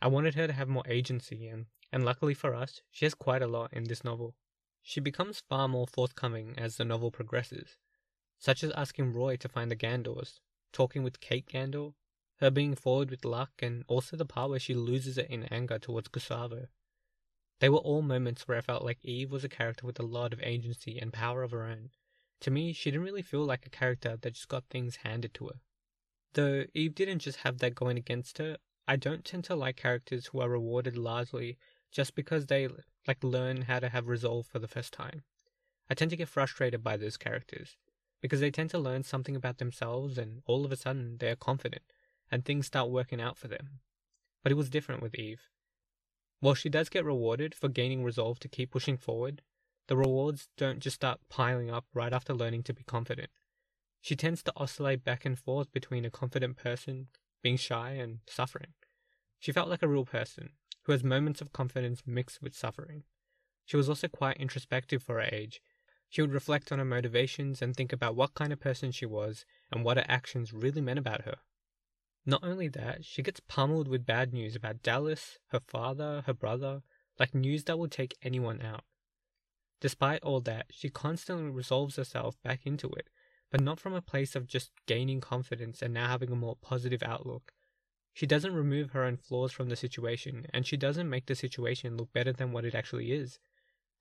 I 0.00 0.06
wanted 0.06 0.36
her 0.36 0.46
to 0.46 0.52
have 0.52 0.68
more 0.68 0.86
agency, 0.86 1.48
and, 1.48 1.66
and 1.90 2.04
luckily 2.04 2.34
for 2.34 2.54
us, 2.54 2.80
she 2.92 3.04
has 3.04 3.14
quite 3.14 3.42
a 3.42 3.48
lot 3.48 3.72
in 3.72 3.82
this 3.82 4.04
novel. 4.04 4.36
She 4.80 5.00
becomes 5.00 5.40
far 5.40 5.66
more 5.66 5.88
forthcoming 5.88 6.54
as 6.56 6.76
the 6.76 6.84
novel 6.84 7.10
progresses, 7.10 7.78
such 8.38 8.62
as 8.62 8.70
asking 8.70 9.12
Roy 9.12 9.34
to 9.38 9.48
find 9.48 9.72
the 9.72 9.76
Gandors, 9.76 10.38
talking 10.72 11.02
with 11.02 11.18
Kate 11.18 11.48
Gandor, 11.48 11.94
her 12.40 12.50
being 12.50 12.74
forward 12.74 13.10
with 13.10 13.24
luck, 13.24 13.50
and 13.60 13.84
also 13.88 14.16
the 14.16 14.24
part 14.24 14.50
where 14.50 14.58
she 14.58 14.74
loses 14.74 15.18
it 15.18 15.28
in 15.28 15.44
anger 15.44 15.78
towards 15.78 16.08
Gustavo. 16.08 16.68
They 17.60 17.68
were 17.68 17.78
all 17.78 18.02
moments 18.02 18.46
where 18.46 18.56
I 18.56 18.60
felt 18.60 18.84
like 18.84 19.04
Eve 19.04 19.32
was 19.32 19.42
a 19.42 19.48
character 19.48 19.84
with 19.84 19.98
a 19.98 20.04
lot 20.04 20.32
of 20.32 20.40
agency 20.42 20.98
and 20.98 21.12
power 21.12 21.42
of 21.42 21.50
her 21.50 21.64
own. 21.64 21.90
To 22.42 22.52
me, 22.52 22.72
she 22.72 22.90
didn't 22.90 23.04
really 23.04 23.22
feel 23.22 23.44
like 23.44 23.66
a 23.66 23.70
character 23.70 24.16
that 24.16 24.34
just 24.34 24.48
got 24.48 24.64
things 24.70 24.96
handed 24.96 25.34
to 25.34 25.48
her. 25.48 25.60
Though 26.34 26.66
Eve 26.74 26.94
didn't 26.94 27.18
just 27.20 27.38
have 27.38 27.58
that 27.58 27.74
going 27.74 27.98
against 27.98 28.38
her, 28.38 28.58
I 28.86 28.94
don't 28.94 29.24
tend 29.24 29.44
to 29.44 29.56
like 29.56 29.76
characters 29.76 30.26
who 30.26 30.40
are 30.40 30.48
rewarded 30.48 30.96
largely 30.96 31.58
just 31.90 32.14
because 32.14 32.46
they 32.46 32.68
like 33.08 33.24
learn 33.24 33.62
how 33.62 33.80
to 33.80 33.88
have 33.88 34.06
resolve 34.06 34.46
for 34.46 34.60
the 34.60 34.68
first 34.68 34.92
time. 34.92 35.24
I 35.90 35.94
tend 35.94 36.10
to 36.10 36.16
get 36.16 36.28
frustrated 36.28 36.84
by 36.84 36.96
those 36.96 37.16
characters 37.16 37.76
because 38.20 38.40
they 38.40 38.50
tend 38.50 38.70
to 38.70 38.78
learn 38.78 39.02
something 39.02 39.34
about 39.34 39.58
themselves 39.58 40.18
and 40.18 40.42
all 40.46 40.64
of 40.64 40.70
a 40.70 40.76
sudden 40.76 41.16
they 41.18 41.30
are 41.30 41.36
confident 41.36 41.82
and 42.30 42.44
things 42.44 42.66
start 42.66 42.90
working 42.90 43.20
out 43.20 43.36
for 43.36 43.48
them. 43.48 43.80
But 44.42 44.52
it 44.52 44.56
was 44.56 44.70
different 44.70 45.02
with 45.02 45.14
Eve. 45.14 45.48
While 46.40 46.54
she 46.54 46.68
does 46.68 46.88
get 46.88 47.04
rewarded 47.04 47.54
for 47.54 47.68
gaining 47.68 48.04
resolve 48.04 48.38
to 48.40 48.48
keep 48.48 48.70
pushing 48.70 48.96
forward, 48.96 49.42
the 49.88 49.96
rewards 49.96 50.48
don't 50.56 50.80
just 50.80 50.96
start 50.96 51.20
piling 51.28 51.70
up 51.70 51.86
right 51.94 52.12
after 52.12 52.34
learning 52.34 52.62
to 52.64 52.74
be 52.74 52.84
confident. 52.84 53.30
She 54.00 54.14
tends 54.14 54.42
to 54.44 54.52
oscillate 54.56 55.02
back 55.02 55.24
and 55.24 55.38
forth 55.38 55.72
between 55.72 56.04
a 56.04 56.10
confident 56.10 56.56
person, 56.56 57.08
being 57.42 57.56
shy, 57.56 57.92
and 57.92 58.20
suffering. 58.26 58.74
She 59.40 59.52
felt 59.52 59.68
like 59.68 59.82
a 59.82 59.88
real 59.88 60.04
person, 60.04 60.50
who 60.82 60.92
has 60.92 61.02
moments 61.02 61.40
of 61.40 61.52
confidence 61.52 62.02
mixed 62.06 62.40
with 62.40 62.54
suffering. 62.54 63.04
She 63.64 63.76
was 63.76 63.88
also 63.88 64.08
quite 64.08 64.36
introspective 64.36 65.02
for 65.02 65.16
her 65.16 65.28
age. 65.32 65.60
She 66.08 66.22
would 66.22 66.32
reflect 66.32 66.72
on 66.72 66.78
her 66.78 66.84
motivations 66.84 67.60
and 67.60 67.74
think 67.74 67.92
about 67.92 68.14
what 68.14 68.34
kind 68.34 68.52
of 68.52 68.60
person 68.60 68.92
she 68.92 69.06
was 69.06 69.44
and 69.70 69.84
what 69.84 69.96
her 69.96 70.06
actions 70.08 70.52
really 70.52 70.80
meant 70.80 70.98
about 70.98 71.22
her. 71.22 71.38
Not 72.28 72.44
only 72.44 72.68
that, 72.68 73.04
she 73.04 73.24
gets 73.24 73.40
pummeled 73.40 73.88
with 73.88 74.06
bad 74.06 74.32
news 74.32 74.54
about 74.54 74.82
Dallas, 74.82 75.38
her 75.48 75.60
father, 75.66 76.22
her 76.26 76.34
brother, 76.34 76.82
like 77.18 77.34
news 77.34 77.64
that 77.64 77.78
will 77.78 77.88
take 77.88 78.16
anyone 78.22 78.62
out. 78.62 78.84
Despite 79.80 80.22
all 80.22 80.40
that, 80.42 80.66
she 80.70 80.90
constantly 80.90 81.50
resolves 81.50 81.96
herself 81.96 82.40
back 82.44 82.60
into 82.64 82.88
it 82.90 83.08
but 83.50 83.60
not 83.60 83.80
from 83.80 83.94
a 83.94 84.02
place 84.02 84.36
of 84.36 84.46
just 84.46 84.70
gaining 84.86 85.20
confidence 85.20 85.80
and 85.80 85.94
now 85.94 86.08
having 86.08 86.30
a 86.30 86.36
more 86.36 86.56
positive 86.56 87.02
outlook. 87.02 87.52
She 88.12 88.26
doesn't 88.26 88.54
remove 88.54 88.90
her 88.90 89.04
own 89.04 89.16
flaws 89.16 89.52
from 89.52 89.68
the 89.68 89.76
situation, 89.76 90.46
and 90.52 90.66
she 90.66 90.76
doesn't 90.76 91.08
make 91.08 91.26
the 91.26 91.34
situation 91.34 91.96
look 91.96 92.12
better 92.12 92.32
than 92.32 92.52
what 92.52 92.64
it 92.64 92.74
actually 92.74 93.12
is. 93.12 93.38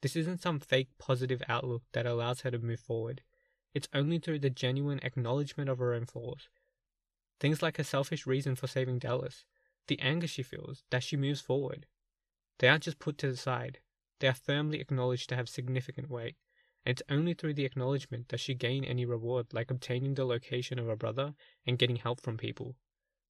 This 0.02 0.16
isn't 0.16 0.42
some 0.42 0.60
fake 0.60 0.90
positive 0.98 1.42
outlook 1.48 1.84
that 1.94 2.06
allows 2.06 2.42
her 2.42 2.52
to 2.52 2.60
move 2.60 2.80
forward. 2.80 3.22
It's 3.74 3.88
only 3.94 4.20
through 4.20 4.40
the 4.40 4.50
genuine 4.50 5.00
acknowledgement 5.04 5.70
of 5.70 5.80
her 5.80 5.94
own 5.94 6.06
flaws. 6.06 6.50
Things 7.40 7.62
like 7.62 7.78
her 7.78 7.84
selfish 7.84 8.26
reason 8.26 8.56
for 8.56 8.68
saving 8.68 9.00
Dallas, 9.00 9.46
the 9.88 10.00
anger 10.00 10.28
she 10.28 10.44
feels, 10.44 10.84
that 10.90 11.04
she 11.04 11.18
moves 11.18 11.42
forward. 11.42 11.86
They 12.60 12.68
aren't 12.68 12.84
just 12.84 13.00
put 13.00 13.18
to 13.20 13.30
the 13.30 13.38
side, 13.38 13.80
they 14.20 14.28
are 14.28 14.34
firmly 14.34 14.80
acknowledged 14.80 15.30
to 15.30 15.36
have 15.36 15.48
significant 15.48 16.10
weight 16.10 16.36
and 16.88 16.94
it's 16.94 17.04
only 17.10 17.34
through 17.34 17.54
the 17.54 17.66
acknowledgement 17.66 18.30
does 18.30 18.40
she 18.40 18.54
gain 18.54 18.86
any 18.86 19.06
reward, 19.06 19.48
like 19.52 19.70
obtaining 19.70 20.14
the 20.14 20.24
location 20.24 20.80
of 20.80 20.86
her 20.88 20.96
brother 20.96 21.34
and 21.66 21.78
getting 21.78 21.98
help 21.98 22.22
from 22.22 22.38
people. 22.38 22.78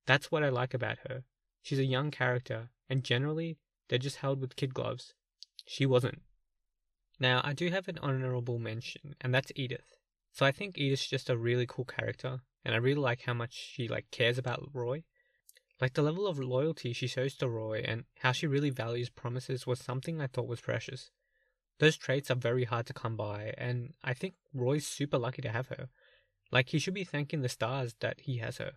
That's 0.06 0.32
what 0.32 0.44
I 0.44 0.50
like 0.50 0.76
about 0.76 1.00
her. 1.10 1.24
She's 1.64 1.80
a 1.80 1.84
young 1.84 2.12
character, 2.12 2.70
and 2.88 3.04
generally, 3.04 3.58
they're 3.90 3.98
just 3.98 4.18
held 4.18 4.42
with 4.42 4.56
kid 4.58 4.76
gloves. 4.76 5.16
She 5.66 5.88
wasn't. 5.88 6.22
Now, 7.20 7.42
I 7.44 7.54
do 7.54 7.72
have 7.72 7.88
an 7.88 7.98
honorable 7.98 8.60
mention, 8.60 9.16
and 9.22 9.34
that's 9.34 9.52
Edith. 9.56 9.97
So 10.38 10.46
I 10.46 10.52
think 10.52 10.78
Edith's 10.78 11.08
just 11.08 11.32
a 11.32 11.36
really 11.36 11.66
cool 11.66 11.86
character, 11.86 12.42
and 12.64 12.76
I 12.76 12.78
really 12.78 13.02
like 13.02 13.24
how 13.24 13.34
much 13.34 13.54
she 13.54 13.88
like 13.88 14.12
cares 14.12 14.38
about 14.38 14.70
Roy. 14.72 15.04
Like 15.82 15.96
the 15.96 16.04
level 16.04 16.28
of 16.28 16.38
loyalty 16.38 16.94
she 16.94 17.08
shows 17.08 17.34
to 17.38 17.50
Roy 17.50 17.84
and 17.84 18.04
how 18.20 18.34
she 18.34 18.46
really 18.46 18.70
values 18.70 19.10
promises 19.10 19.66
was 19.66 19.80
something 19.80 20.22
I 20.22 20.28
thought 20.28 20.48
was 20.48 20.62
precious. 20.62 21.10
Those 21.80 21.98
traits 21.98 22.30
are 22.30 22.36
very 22.36 22.66
hard 22.66 22.86
to 22.86 22.94
come 22.94 23.18
by, 23.18 23.56
and 23.58 23.96
I 24.04 24.14
think 24.14 24.36
Roy's 24.54 24.86
super 24.86 25.18
lucky 25.18 25.42
to 25.42 25.50
have 25.50 25.70
her. 25.70 25.90
Like, 26.52 26.70
he 26.70 26.78
should 26.78 26.94
be 26.94 27.04
thanking 27.04 27.42
the 27.42 27.50
stars 27.50 27.96
that 28.02 28.20
he 28.20 28.38
has 28.38 28.58
her. 28.58 28.74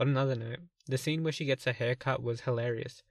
On 0.00 0.08
another 0.08 0.34
note, 0.34 0.58
the 0.86 0.98
scene 0.98 1.22
where 1.22 1.32
she 1.32 1.44
gets 1.44 1.66
her 1.66 1.72
hair 1.72 1.94
cut 1.94 2.20
was 2.20 2.40
hilarious. 2.40 3.04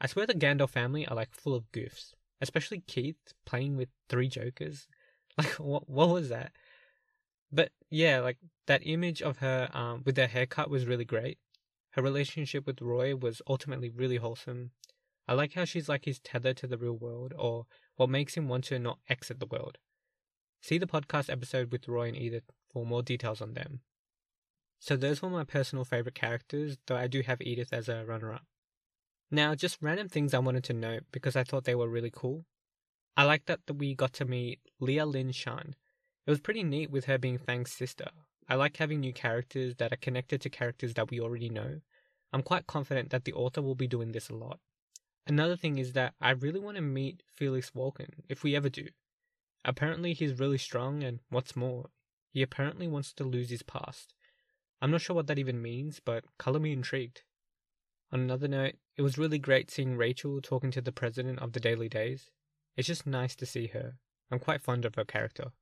I 0.00 0.06
swear 0.06 0.24
the 0.24 0.32
Gandor 0.32 0.70
family 0.70 1.06
are 1.06 1.16
like 1.16 1.34
full 1.34 1.54
of 1.54 1.70
goofs, 1.70 2.14
especially 2.40 2.80
Keith 2.80 3.34
playing 3.44 3.76
with 3.76 3.90
three 4.08 4.28
jokers. 4.28 4.88
Like, 5.38 5.52
what, 5.60 5.88
what 5.88 6.08
was 6.08 6.28
that? 6.30 6.52
But 7.52 7.72
yeah, 7.90 8.20
like 8.20 8.38
that 8.66 8.86
image 8.86 9.22
of 9.22 9.38
her 9.38 9.68
um, 9.72 10.02
with 10.04 10.16
her 10.16 10.26
haircut 10.26 10.70
was 10.70 10.86
really 10.86 11.04
great. 11.04 11.38
Her 11.90 12.02
relationship 12.02 12.66
with 12.66 12.80
Roy 12.80 13.16
was 13.16 13.42
ultimately 13.48 13.90
really 13.90 14.16
wholesome. 14.16 14.70
I 15.26 15.34
like 15.34 15.54
how 15.54 15.64
she's 15.64 15.88
like 15.88 16.04
his 16.04 16.20
tether 16.20 16.54
to 16.54 16.66
the 16.66 16.78
real 16.78 16.96
world, 16.96 17.32
or 17.36 17.66
what 17.96 18.10
makes 18.10 18.34
him 18.34 18.48
want 18.48 18.64
to 18.64 18.78
not 18.78 18.98
exit 19.08 19.40
the 19.40 19.46
world. 19.46 19.78
See 20.60 20.78
the 20.78 20.86
podcast 20.86 21.30
episode 21.30 21.72
with 21.72 21.88
Roy 21.88 22.08
and 22.08 22.16
Edith 22.16 22.44
for 22.72 22.84
more 22.84 23.02
details 23.02 23.40
on 23.40 23.54
them. 23.54 23.80
So 24.78 24.96
those 24.96 25.20
were 25.20 25.30
my 25.30 25.44
personal 25.44 25.84
favourite 25.84 26.14
characters, 26.14 26.78
though 26.86 26.96
I 26.96 27.06
do 27.06 27.22
have 27.22 27.40
Edith 27.42 27.72
as 27.72 27.88
a 27.88 28.04
runner 28.04 28.32
up. 28.32 28.44
Now, 29.30 29.54
just 29.54 29.78
random 29.80 30.08
things 30.08 30.34
I 30.34 30.38
wanted 30.38 30.64
to 30.64 30.72
note 30.72 31.04
because 31.12 31.36
I 31.36 31.44
thought 31.44 31.64
they 31.64 31.74
were 31.74 31.88
really 31.88 32.10
cool. 32.12 32.44
I 33.16 33.24
like 33.24 33.46
that 33.46 33.60
we 33.72 33.94
got 33.94 34.12
to 34.14 34.24
meet 34.24 34.60
Leah 34.80 35.06
Lin 35.06 35.32
Shan. 35.32 35.74
It 36.26 36.30
was 36.30 36.40
pretty 36.40 36.62
neat 36.62 36.90
with 36.90 37.06
her 37.06 37.18
being 37.18 37.38
Fang's 37.38 37.72
sister. 37.72 38.10
I 38.48 38.54
like 38.54 38.76
having 38.76 39.00
new 39.00 39.12
characters 39.12 39.76
that 39.76 39.92
are 39.92 39.96
connected 39.96 40.40
to 40.40 40.50
characters 40.50 40.94
that 40.94 41.10
we 41.10 41.20
already 41.20 41.48
know. 41.48 41.80
I'm 42.32 42.42
quite 42.42 42.66
confident 42.66 43.10
that 43.10 43.24
the 43.24 43.32
author 43.32 43.62
will 43.62 43.74
be 43.74 43.86
doing 43.86 44.12
this 44.12 44.28
a 44.28 44.34
lot. 44.34 44.60
Another 45.26 45.56
thing 45.56 45.78
is 45.78 45.92
that 45.92 46.14
I 46.20 46.30
really 46.30 46.60
want 46.60 46.76
to 46.76 46.82
meet 46.82 47.22
Felix 47.26 47.70
Walken, 47.70 48.10
if 48.28 48.42
we 48.42 48.56
ever 48.56 48.68
do. 48.68 48.88
Apparently, 49.64 50.12
he's 50.12 50.38
really 50.38 50.58
strong, 50.58 51.02
and 51.02 51.20
what's 51.28 51.54
more, 51.54 51.90
he 52.32 52.42
apparently 52.42 52.88
wants 52.88 53.12
to 53.14 53.24
lose 53.24 53.50
his 53.50 53.62
past. 53.62 54.14
I'm 54.80 54.90
not 54.90 55.00
sure 55.02 55.14
what 55.16 55.26
that 55.26 55.38
even 55.38 55.60
means, 55.60 56.00
but 56.04 56.24
color 56.38 56.58
me 56.58 56.72
intrigued. 56.72 57.22
On 58.12 58.20
another 58.20 58.48
note, 58.48 58.74
it 58.96 59.02
was 59.02 59.18
really 59.18 59.38
great 59.38 59.70
seeing 59.70 59.96
Rachel 59.96 60.40
talking 60.40 60.70
to 60.72 60.80
the 60.80 60.92
president 60.92 61.38
of 61.38 61.52
the 61.52 61.60
Daily 61.60 61.88
Days. 61.88 62.30
It's 62.76 62.88
just 62.88 63.06
nice 63.06 63.36
to 63.36 63.46
see 63.46 63.68
her. 63.68 63.98
I'm 64.30 64.38
quite 64.38 64.62
fond 64.62 64.84
of 64.84 64.94
her 64.94 65.04
character. 65.04 65.52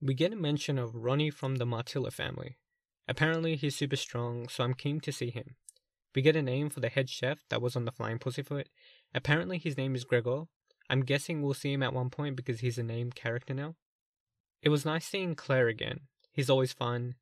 We 0.00 0.14
get 0.14 0.32
a 0.32 0.36
mention 0.36 0.78
of 0.78 0.94
Ronnie 0.94 1.30
from 1.30 1.56
the 1.56 1.64
Martillo 1.64 2.12
family. 2.12 2.58
Apparently, 3.06 3.56
he's 3.56 3.76
super 3.76 3.96
strong, 3.96 4.48
so 4.48 4.64
I'm 4.64 4.74
keen 4.74 5.00
to 5.00 5.12
see 5.12 5.30
him. 5.30 5.56
We 6.14 6.22
get 6.22 6.36
a 6.36 6.42
name 6.42 6.70
for 6.70 6.80
the 6.80 6.88
head 6.88 7.10
chef 7.10 7.44
that 7.50 7.60
was 7.60 7.76
on 7.76 7.84
the 7.84 7.92
Flying 7.92 8.18
Pussyfoot. 8.18 8.68
Apparently, 9.14 9.58
his 9.58 9.76
name 9.76 9.94
is 9.94 10.04
Gregor. 10.04 10.44
I'm 10.88 11.00
guessing 11.00 11.42
we'll 11.42 11.54
see 11.54 11.72
him 11.72 11.82
at 11.82 11.92
one 11.92 12.10
point 12.10 12.36
because 12.36 12.60
he's 12.60 12.78
a 12.78 12.82
named 12.82 13.14
character 13.14 13.54
now. 13.54 13.74
It 14.62 14.68
was 14.68 14.84
nice 14.84 15.06
seeing 15.06 15.34
Claire 15.34 15.68
again. 15.68 16.00
He's 16.32 16.50
always 16.50 16.72
fun. 16.72 17.14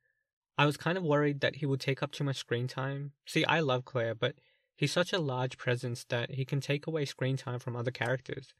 I 0.58 0.66
was 0.66 0.76
kind 0.76 0.98
of 0.98 1.04
worried 1.04 1.40
that 1.40 1.56
he 1.56 1.66
would 1.66 1.80
take 1.80 2.02
up 2.02 2.12
too 2.12 2.24
much 2.24 2.36
screen 2.36 2.68
time. 2.68 3.12
See, 3.26 3.44
I 3.44 3.60
love 3.60 3.84
Claire, 3.84 4.14
but 4.14 4.34
he's 4.76 4.92
such 4.92 5.12
a 5.12 5.18
large 5.18 5.58
presence 5.58 6.04
that 6.04 6.32
he 6.32 6.44
can 6.44 6.60
take 6.60 6.86
away 6.86 7.04
screen 7.04 7.36
time 7.36 7.58
from 7.58 7.76
other 7.76 7.90
characters. 7.90 8.52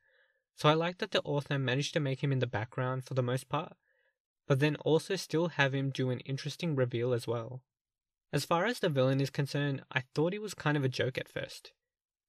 So 0.54 0.68
I 0.68 0.74
like 0.74 0.98
that 0.98 1.10
the 1.10 1.22
author 1.22 1.58
managed 1.58 1.94
to 1.94 2.00
make 2.00 2.22
him 2.22 2.32
in 2.32 2.38
the 2.38 2.46
background 2.46 3.04
for 3.04 3.14
the 3.14 3.22
most 3.22 3.48
part, 3.48 3.74
but 4.46 4.60
then 4.60 4.76
also 4.76 5.16
still 5.16 5.48
have 5.48 5.74
him 5.74 5.90
do 5.90 6.10
an 6.10 6.20
interesting 6.20 6.74
reveal 6.74 7.12
as 7.12 7.26
well. 7.26 7.62
As 8.32 8.44
far 8.44 8.64
as 8.64 8.78
the 8.78 8.88
villain 8.88 9.20
is 9.20 9.30
concerned, 9.30 9.82
I 9.92 10.04
thought 10.14 10.32
he 10.32 10.38
was 10.38 10.54
kind 10.54 10.76
of 10.76 10.84
a 10.84 10.88
joke 10.88 11.18
at 11.18 11.28
first. 11.28 11.72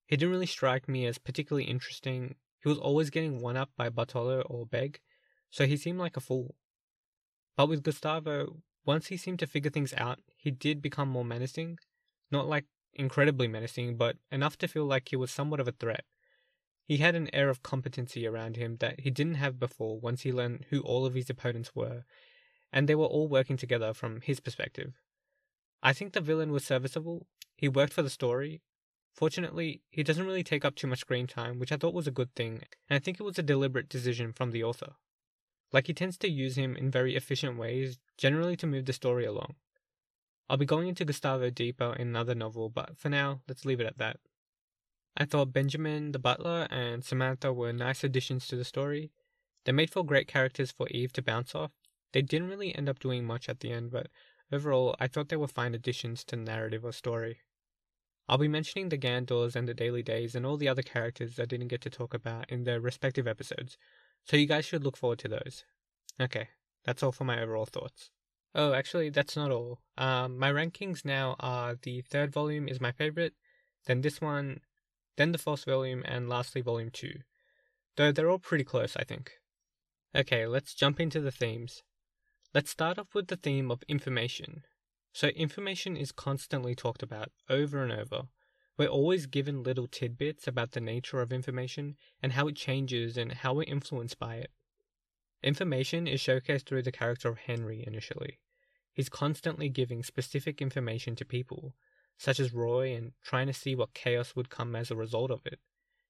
He 0.06 0.18
didn't 0.18 0.32
really 0.32 0.46
strike 0.46 0.90
me 0.90 1.06
as 1.06 1.18
particularly 1.18 1.66
interesting. 1.66 2.36
He 2.62 2.70
was 2.70 2.78
always 2.78 3.10
getting 3.10 3.40
one 3.40 3.58
up 3.58 3.72
by 3.78 3.90
Bartolo 3.90 4.42
or 4.42 4.66
Begg, 4.66 5.00
so 5.50 5.66
he 5.66 5.78
seemed 5.78 6.00
like 6.00 6.18
a 6.18 6.22
fool. 6.22 6.56
But 7.56 7.70
with 7.70 7.84
Gustavo, 7.84 8.58
once 8.86 9.08
he 9.08 9.18
seemed 9.18 9.40
to 9.40 9.48
figure 9.48 9.72
things 9.72 9.94
out, 9.96 10.20
he 10.36 10.52
did 10.52 10.82
become 10.82 11.08
more 11.08 11.24
menacing. 11.24 11.78
Not 12.32 12.48
like 12.48 12.66
incredibly 12.94 13.48
menacing, 13.48 13.96
but 13.96 14.18
enough 14.32 14.58
to 14.58 14.68
feel 14.68 14.86
like 14.86 15.10
he 15.10 15.16
was 15.16 15.32
somewhat 15.32 15.60
of 15.60 15.68
a 15.68 15.72
threat. 15.72 16.04
He 16.86 16.98
had 16.98 17.16
an 17.16 17.34
air 17.34 17.50
of 17.50 17.64
competency 17.64 18.28
around 18.28 18.58
him 18.58 18.78
that 18.78 19.00
he 19.00 19.10
didn't 19.10 19.36
have 19.36 19.60
before 19.60 20.00
once 20.00 20.22
he 20.22 20.34
learned 20.34 20.66
who 20.70 20.82
all 20.82 21.06
of 21.06 21.14
his 21.14 21.30
opponents 21.30 21.74
were, 21.74 22.04
and 22.72 22.88
they 22.88 22.96
were 22.96 23.06
all 23.06 23.28
working 23.28 23.56
together 23.56 23.94
from 23.94 24.22
his 24.22 24.40
perspective. 24.40 24.94
I 25.82 25.94
think 25.94 26.14
the 26.14 26.22
villain 26.22 26.52
was 26.52 26.66
serviceable. 26.66 27.28
He 27.56 27.70
worked 27.70 27.94
for 27.94 28.02
the 28.02 28.10
story. 28.10 28.62
Fortunately, 29.14 29.82
he 29.90 30.04
doesn't 30.04 30.26
really 30.26 30.44
take 30.44 30.66
up 30.66 30.76
too 30.76 30.88
much 30.88 31.00
screen 31.00 31.28
time, 31.28 31.60
which 31.60 31.72
I 31.72 31.78
thought 31.78 31.94
was 31.94 32.08
a 32.08 32.12
good 32.12 32.34
thing, 32.36 32.64
and 32.90 32.98
I 32.98 33.00
think 33.00 33.20
it 33.20 33.24
was 33.24 33.40
a 33.40 33.44
deliberate 33.44 33.90
decision 33.90 34.34
from 34.34 34.52
the 34.52 34.64
author. 34.64 34.94
Like 35.72 35.88
he 35.88 35.94
tends 35.94 36.18
to 36.20 36.30
use 36.30 36.56
him 36.56 36.76
in 36.76 36.92
very 36.92 37.16
efficient 37.16 37.58
ways, 37.58 37.98
generally 38.18 38.56
to 38.58 38.68
move 38.68 38.86
the 38.86 38.94
story 38.94 39.26
along. 39.26 39.56
I'll 40.50 40.58
be 40.58 40.66
going 40.66 40.88
into 40.88 41.06
Gustavo 41.06 41.50
deeper 41.50 41.94
in 41.94 42.10
another 42.10 42.36
novel, 42.36 42.70
but 42.70 42.98
for 42.98 43.10
now, 43.10 43.42
let's 43.48 43.66
leave 43.66 43.80
it 43.80 43.88
at 43.88 43.98
that. 43.98 44.18
I 45.16 45.26
thought 45.26 45.54
Benjamin 45.54 46.12
the 46.12 46.20
butler 46.20 46.68
and 46.72 47.04
Samantha 47.04 47.54
were 47.54 47.72
nice 47.72 48.04
additions 48.04 48.48
to 48.48 48.56
the 48.56 48.66
story. 48.66 49.12
They 49.66 49.72
made 49.72 49.92
for 49.92 50.04
great 50.04 50.28
characters 50.28 50.72
for 50.72 50.88
Eve 50.90 51.14
to 51.14 51.22
bounce 51.22 51.54
off. 51.54 51.72
They 52.12 52.22
didn't 52.22 52.50
really 52.50 52.76
end 52.76 52.90
up 52.90 53.00
doing 53.00 53.26
much 53.26 53.48
at 53.48 53.60
the 53.60 53.72
end, 53.72 53.92
but 53.92 54.08
overall, 54.52 54.96
I 55.00 55.08
thought 55.08 55.30
they 55.30 55.36
were 55.36 55.48
fine 55.48 55.76
additions 55.76 56.24
to 56.26 56.36
the 56.36 56.42
narrative 56.42 56.84
or 56.84 56.92
story. 56.92 57.40
I'll 58.28 58.38
be 58.38 58.48
mentioning 58.48 58.90
the 58.90 58.98
Gandors 58.98 59.56
and 59.56 59.68
the 59.68 59.74
Daily 59.74 60.02
Days 60.02 60.34
and 60.34 60.46
all 60.46 60.58
the 60.58 60.70
other 60.70 60.82
characters 60.82 61.40
I 61.40 61.46
didn't 61.46 61.68
get 61.68 61.82
to 61.82 61.90
talk 61.90 62.14
about 62.14 62.50
in 62.50 62.64
their 62.64 62.80
respective 62.80 63.28
episodes, 63.28 63.78
so 64.24 64.38
you 64.38 64.46
guys 64.48 64.66
should 64.66 64.84
look 64.84 64.98
forward 64.98 65.20
to 65.20 65.28
those. 65.28 65.66
Okay, 66.20 66.50
that's 66.86 67.04
all 67.04 67.12
for 67.12 67.26
my 67.26 67.42
overall 67.42 67.66
thoughts. 67.66 68.12
Oh, 68.56 68.74
actually, 68.74 69.10
that's 69.10 69.36
not 69.36 69.52
all. 69.52 69.80
Um, 69.98 70.38
my 70.38 70.52
rankings 70.52 71.04
now 71.04 71.36
are 71.40 71.76
the 71.76 72.02
third 72.02 72.32
volume 72.32 72.68
is 72.68 72.80
my 72.80 72.92
favorite, 72.92 73.34
then 73.86 74.02
this 74.02 74.22
one, 74.22 74.62
then 75.18 75.32
the 75.32 75.38
fourth 75.38 75.66
volume, 75.66 76.04
and 76.06 76.30
lastly 76.30 76.62
volume 76.62 76.90
2. 76.92 77.20
Though 77.96 78.12
they're 78.12 78.30
all 78.30 78.40
pretty 78.40 78.64
close, 78.64 78.96
I 78.96 79.04
think. 79.04 79.34
Okay, 80.16 80.46
let's 80.48 80.74
jump 80.74 81.00
into 81.00 81.20
the 81.20 81.32
themes. 81.32 81.84
Let's 82.54 82.72
start 82.72 83.00
off 83.00 83.14
with 83.14 83.28
the 83.28 83.36
theme 83.36 83.72
of 83.72 83.84
information. 83.88 84.64
So, 85.12 85.28
information 85.30 85.96
is 85.96 86.12
constantly 86.12 86.76
talked 86.76 87.04
about 87.04 87.32
over 87.50 87.84
and 87.84 87.92
over. 87.92 88.24
We're 88.78 88.88
always 88.88 89.28
given 89.28 89.62
little 89.62 89.88
tidbits 89.88 90.48
about 90.48 90.72
the 90.72 90.82
nature 90.82 91.22
of 91.22 91.32
information 91.32 91.96
and 92.22 92.34
how 92.34 92.48
it 92.48 92.56
changes 92.56 93.18
and 93.18 93.32
how 93.32 93.54
we're 93.54 93.64
influenced 93.64 94.18
by 94.18 94.38
it. 94.38 94.52
Information 95.44 96.08
is 96.08 96.22
showcased 96.22 96.66
through 96.66 96.84
the 96.84 96.92
character 96.92 97.30
of 97.30 97.38
Henry 97.38 97.84
initially. 97.86 98.40
He's 98.94 99.10
constantly 99.10 99.70
giving 99.70 100.04
specific 100.04 100.62
information 100.62 101.16
to 101.18 101.26
people, 101.26 101.76
such 102.18 102.40
as 102.40 102.54
Roy, 102.54 102.96
and 102.96 103.14
trying 103.24 103.48
to 103.48 103.54
see 103.54 103.76
what 103.76 103.94
chaos 103.94 104.36
would 104.36 104.50
come 104.50 104.76
as 104.76 104.92
a 104.92 104.96
result 104.96 105.32
of 105.32 105.46
it. 105.46 105.60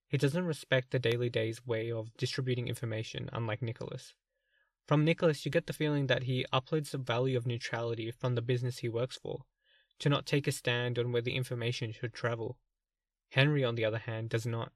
He 0.07 0.17
doesn't 0.17 0.45
respect 0.45 0.91
the 0.91 0.99
Daily 0.99 1.29
Day's 1.29 1.65
way 1.65 1.91
of 1.91 2.15
distributing 2.17 2.67
information, 2.67 3.29
unlike 3.33 3.61
Nicholas. 3.61 4.13
From 4.87 5.05
Nicholas, 5.05 5.45
you 5.45 5.51
get 5.51 5.67
the 5.67 5.73
feeling 5.73 6.07
that 6.07 6.23
he 6.23 6.45
uploads 6.53 6.91
the 6.91 6.97
value 6.97 7.37
of 7.37 7.47
neutrality 7.47 8.11
from 8.11 8.35
the 8.35 8.41
business 8.41 8.79
he 8.79 8.89
works 8.89 9.17
for, 9.17 9.45
to 9.99 10.09
not 10.09 10.25
take 10.25 10.47
a 10.47 10.51
stand 10.51 10.99
on 10.99 11.11
where 11.11 11.21
the 11.21 11.35
information 11.35 11.91
should 11.91 12.13
travel. 12.13 12.57
Henry, 13.29 13.63
on 13.63 13.75
the 13.75 13.85
other 13.85 13.97
hand, 13.97 14.29
does 14.29 14.45
not. 14.45 14.71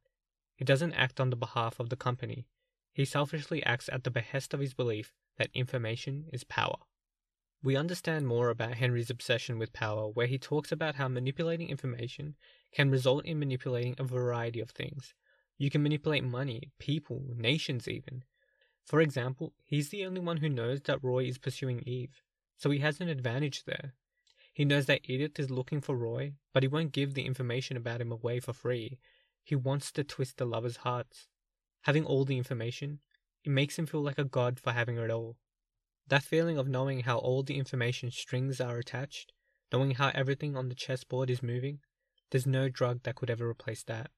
He 0.56 0.66
doesn't 0.66 0.94
act 0.94 1.20
on 1.20 1.30
the 1.30 1.36
behalf 1.36 1.80
of 1.80 1.90
the 1.90 1.96
company. 1.96 2.48
He 2.94 3.06
selfishly 3.06 3.62
acts 3.64 3.90
at 3.92 4.04
the 4.04 4.10
behest 4.10 4.54
of 4.54 4.60
his 4.60 4.74
belief 4.74 5.14
that 5.38 5.52
information 5.54 6.30
is 6.34 6.44
power. 6.44 6.78
We 7.64 7.76
understand 7.76 8.28
more 8.28 8.50
about 8.50 8.76
Henry's 8.76 9.10
obsession 9.10 9.58
with 9.58 9.74
power, 9.74 10.08
where 10.08 10.28
he 10.28 10.38
talks 10.38 10.72
about 10.72 10.96
how 10.96 11.08
manipulating 11.08 11.70
information 11.70 12.36
can 12.72 12.92
result 12.92 13.26
in 13.26 13.40
manipulating 13.40 13.96
a 13.98 14.04
variety 14.04 14.60
of 14.60 14.70
things. 14.70 15.14
You 15.58 15.72
can 15.72 15.82
manipulate 15.82 16.24
money, 16.24 16.72
people, 16.78 17.24
nations, 17.36 17.88
even. 17.88 18.24
For 18.86 19.02
example, 19.02 19.54
he's 19.66 19.90
the 19.90 20.06
only 20.06 20.22
one 20.22 20.38
who 20.38 20.50
knows 20.50 20.82
that 20.82 21.04
Roy 21.04 21.26
is 21.26 21.40
pursuing 21.40 21.82
Eve, 21.86 22.22
so 22.58 22.70
he 22.70 22.80
has 22.80 23.02
an 23.02 23.10
advantage 23.10 23.64
there. 23.66 23.94
He 24.54 24.66
knows 24.66 24.86
that 24.86 25.02
Edith 25.10 25.40
is 25.40 25.52
looking 25.52 25.82
for 25.82 25.96
Roy, 25.96 26.34
but 26.54 26.64
he 26.64 26.68
won't 26.68 26.92
give 26.92 27.16
the 27.16 27.26
information 27.26 27.76
about 27.76 28.02
him 28.02 28.12
away 28.12 28.40
for 28.40 28.54
free. 28.54 29.00
He 29.44 29.56
wants 29.56 29.92
to 29.94 30.04
twist 30.04 30.38
the 30.38 30.46
lovers' 30.46 30.78
hearts. 30.78 31.28
Having 31.82 32.06
all 32.06 32.24
the 32.24 32.38
information, 32.38 33.00
it 33.44 33.50
makes 33.50 33.78
him 33.78 33.88
feel 33.88 34.02
like 34.02 34.20
a 34.20 34.24
god 34.24 34.60
for 34.60 34.72
having 34.72 34.98
it 34.98 35.10
all. 35.10 35.38
That 36.10 36.24
feeling 36.24 36.58
of 36.58 36.68
knowing 36.68 37.02
how 37.02 37.18
all 37.18 37.44
the 37.44 37.58
information 37.58 38.12
strings 38.12 38.62
are 38.62 38.78
attached, 38.78 39.34
knowing 39.74 39.92
how 39.92 40.12
everything 40.14 40.56
on 40.56 40.70
the 40.70 40.76
chessboard 40.76 41.30
is 41.30 41.44
moving, 41.44 41.82
there's 42.30 42.48
no 42.48 42.70
drug 42.70 43.04
that 43.04 43.16
could 43.16 43.30
ever 43.30 43.50
replace 43.50 43.84
that. 43.84 44.12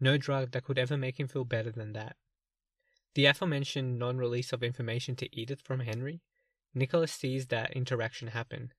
No 0.00 0.16
drug 0.16 0.52
that 0.52 0.64
could 0.64 0.78
ever 0.78 0.96
make 0.96 1.20
him 1.20 1.28
feel 1.28 1.44
better 1.44 1.70
than 1.70 1.92
that. 1.92 2.16
The 3.14 3.26
aforementioned 3.26 3.98
non 3.98 4.18
release 4.18 4.52
of 4.52 4.62
information 4.62 5.16
to 5.16 5.38
Edith 5.38 5.60
from 5.62 5.80
Henry, 5.80 6.20
Nicholas 6.74 7.12
sees 7.12 7.46
that 7.46 7.72
interaction 7.72 8.28
happen, 8.28 8.72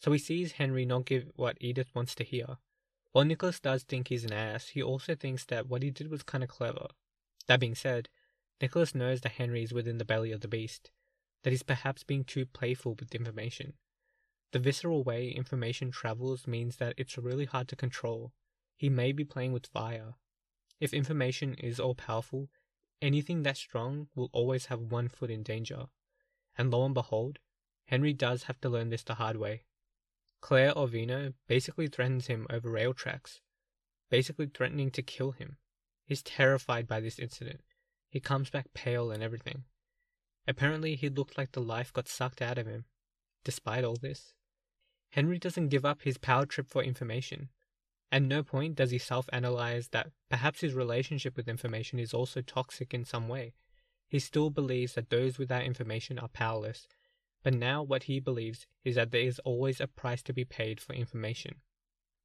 so 0.00 0.10
he 0.10 0.18
sees 0.18 0.52
Henry 0.52 0.84
not 0.84 1.06
give 1.06 1.30
what 1.36 1.56
Edith 1.60 1.94
wants 1.94 2.14
to 2.16 2.24
hear. 2.24 2.58
While 3.12 3.24
Nicholas 3.24 3.60
does 3.60 3.84
think 3.84 4.08
he's 4.08 4.24
an 4.24 4.32
ass, 4.32 4.68
he 4.68 4.82
also 4.82 5.14
thinks 5.14 5.44
that 5.44 5.68
what 5.68 5.84
he 5.84 5.90
did 5.90 6.10
was 6.10 6.24
kinda 6.24 6.48
clever. 6.48 6.88
That 7.46 7.60
being 7.60 7.76
said, 7.76 8.08
Nicholas 8.60 8.94
knows 8.94 9.20
that 9.20 9.32
Henry 9.32 9.62
is 9.62 9.72
within 9.72 9.98
the 9.98 10.04
belly 10.04 10.32
of 10.32 10.40
the 10.40 10.48
beast, 10.48 10.90
that 11.44 11.50
he's 11.50 11.62
perhaps 11.62 12.02
being 12.02 12.24
too 12.24 12.44
playful 12.44 12.96
with 12.98 13.14
information. 13.14 13.74
The 14.52 14.58
visceral 14.58 15.04
way 15.04 15.28
information 15.28 15.90
travels 15.90 16.46
means 16.46 16.76
that 16.76 16.94
it's 16.96 17.16
really 17.16 17.44
hard 17.44 17.68
to 17.68 17.76
control. 17.76 18.32
He 18.76 18.88
may 18.88 19.12
be 19.12 19.24
playing 19.24 19.52
with 19.52 19.66
fire. 19.66 20.14
If 20.80 20.92
information 20.92 21.54
is 21.54 21.78
all 21.78 21.94
powerful, 21.94 22.48
anything 23.00 23.42
that 23.42 23.56
strong 23.56 24.08
will 24.14 24.30
always 24.32 24.66
have 24.66 24.80
one 24.80 25.08
foot 25.08 25.30
in 25.30 25.42
danger. 25.42 25.86
And 26.56 26.70
lo 26.70 26.84
and 26.84 26.94
behold, 26.94 27.38
Henry 27.86 28.12
does 28.12 28.44
have 28.44 28.60
to 28.62 28.68
learn 28.68 28.88
this 28.88 29.04
the 29.04 29.14
hard 29.14 29.36
way. 29.36 29.64
Claire 30.40 30.72
Orvino 30.72 31.34
basically 31.46 31.86
threatens 31.86 32.26
him 32.26 32.46
over 32.50 32.70
rail 32.70 32.94
tracks, 32.94 33.40
basically 34.10 34.46
threatening 34.46 34.90
to 34.92 35.02
kill 35.02 35.32
him. 35.32 35.58
He's 36.04 36.22
terrified 36.22 36.86
by 36.86 37.00
this 37.00 37.18
incident. 37.18 37.60
He 38.08 38.20
comes 38.20 38.50
back 38.50 38.72
pale 38.74 39.10
and 39.10 39.22
everything. 39.22 39.64
Apparently, 40.46 40.94
he 40.96 41.08
looked 41.08 41.38
like 41.38 41.52
the 41.52 41.60
life 41.60 41.92
got 41.92 42.08
sucked 42.08 42.42
out 42.42 42.58
of 42.58 42.66
him. 42.66 42.84
Despite 43.44 43.84
all 43.84 43.96
this, 43.96 44.34
Henry 45.10 45.38
doesn't 45.38 45.68
give 45.68 45.84
up 45.84 46.02
his 46.02 46.18
power 46.18 46.44
trip 46.46 46.68
for 46.68 46.82
information. 46.82 47.50
At 48.10 48.22
no 48.22 48.42
point 48.42 48.76
does 48.76 48.90
he 48.90 48.98
self 48.98 49.28
analyze 49.32 49.88
that 49.88 50.12
perhaps 50.28 50.60
his 50.60 50.74
relationship 50.74 51.36
with 51.36 51.48
information 51.48 51.98
is 51.98 52.14
also 52.14 52.42
toxic 52.42 52.94
in 52.94 53.04
some 53.04 53.28
way. 53.28 53.54
He 54.08 54.18
still 54.18 54.50
believes 54.50 54.94
that 54.94 55.10
those 55.10 55.38
without 55.38 55.64
information 55.64 56.18
are 56.18 56.28
powerless, 56.28 56.86
but 57.42 57.54
now 57.54 57.82
what 57.82 58.04
he 58.04 58.20
believes 58.20 58.66
is 58.84 58.94
that 58.94 59.10
there 59.10 59.20
is 59.20 59.38
always 59.40 59.80
a 59.80 59.86
price 59.86 60.22
to 60.24 60.32
be 60.32 60.44
paid 60.44 60.80
for 60.80 60.94
information. 60.94 61.56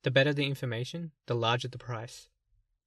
The 0.03 0.11
better 0.11 0.33
the 0.33 0.45
information, 0.45 1.11
the 1.25 1.35
larger 1.35 1.67
the 1.67 1.77
price. 1.77 2.29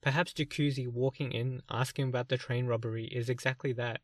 Perhaps 0.01 0.33
Jacuzzi 0.33 0.89
walking 0.89 1.33
in 1.33 1.63
asking 1.71 2.09
about 2.09 2.29
the 2.29 2.39
train 2.39 2.67
robbery 2.67 3.05
is 3.05 3.29
exactly 3.29 3.73
that. 3.75 4.01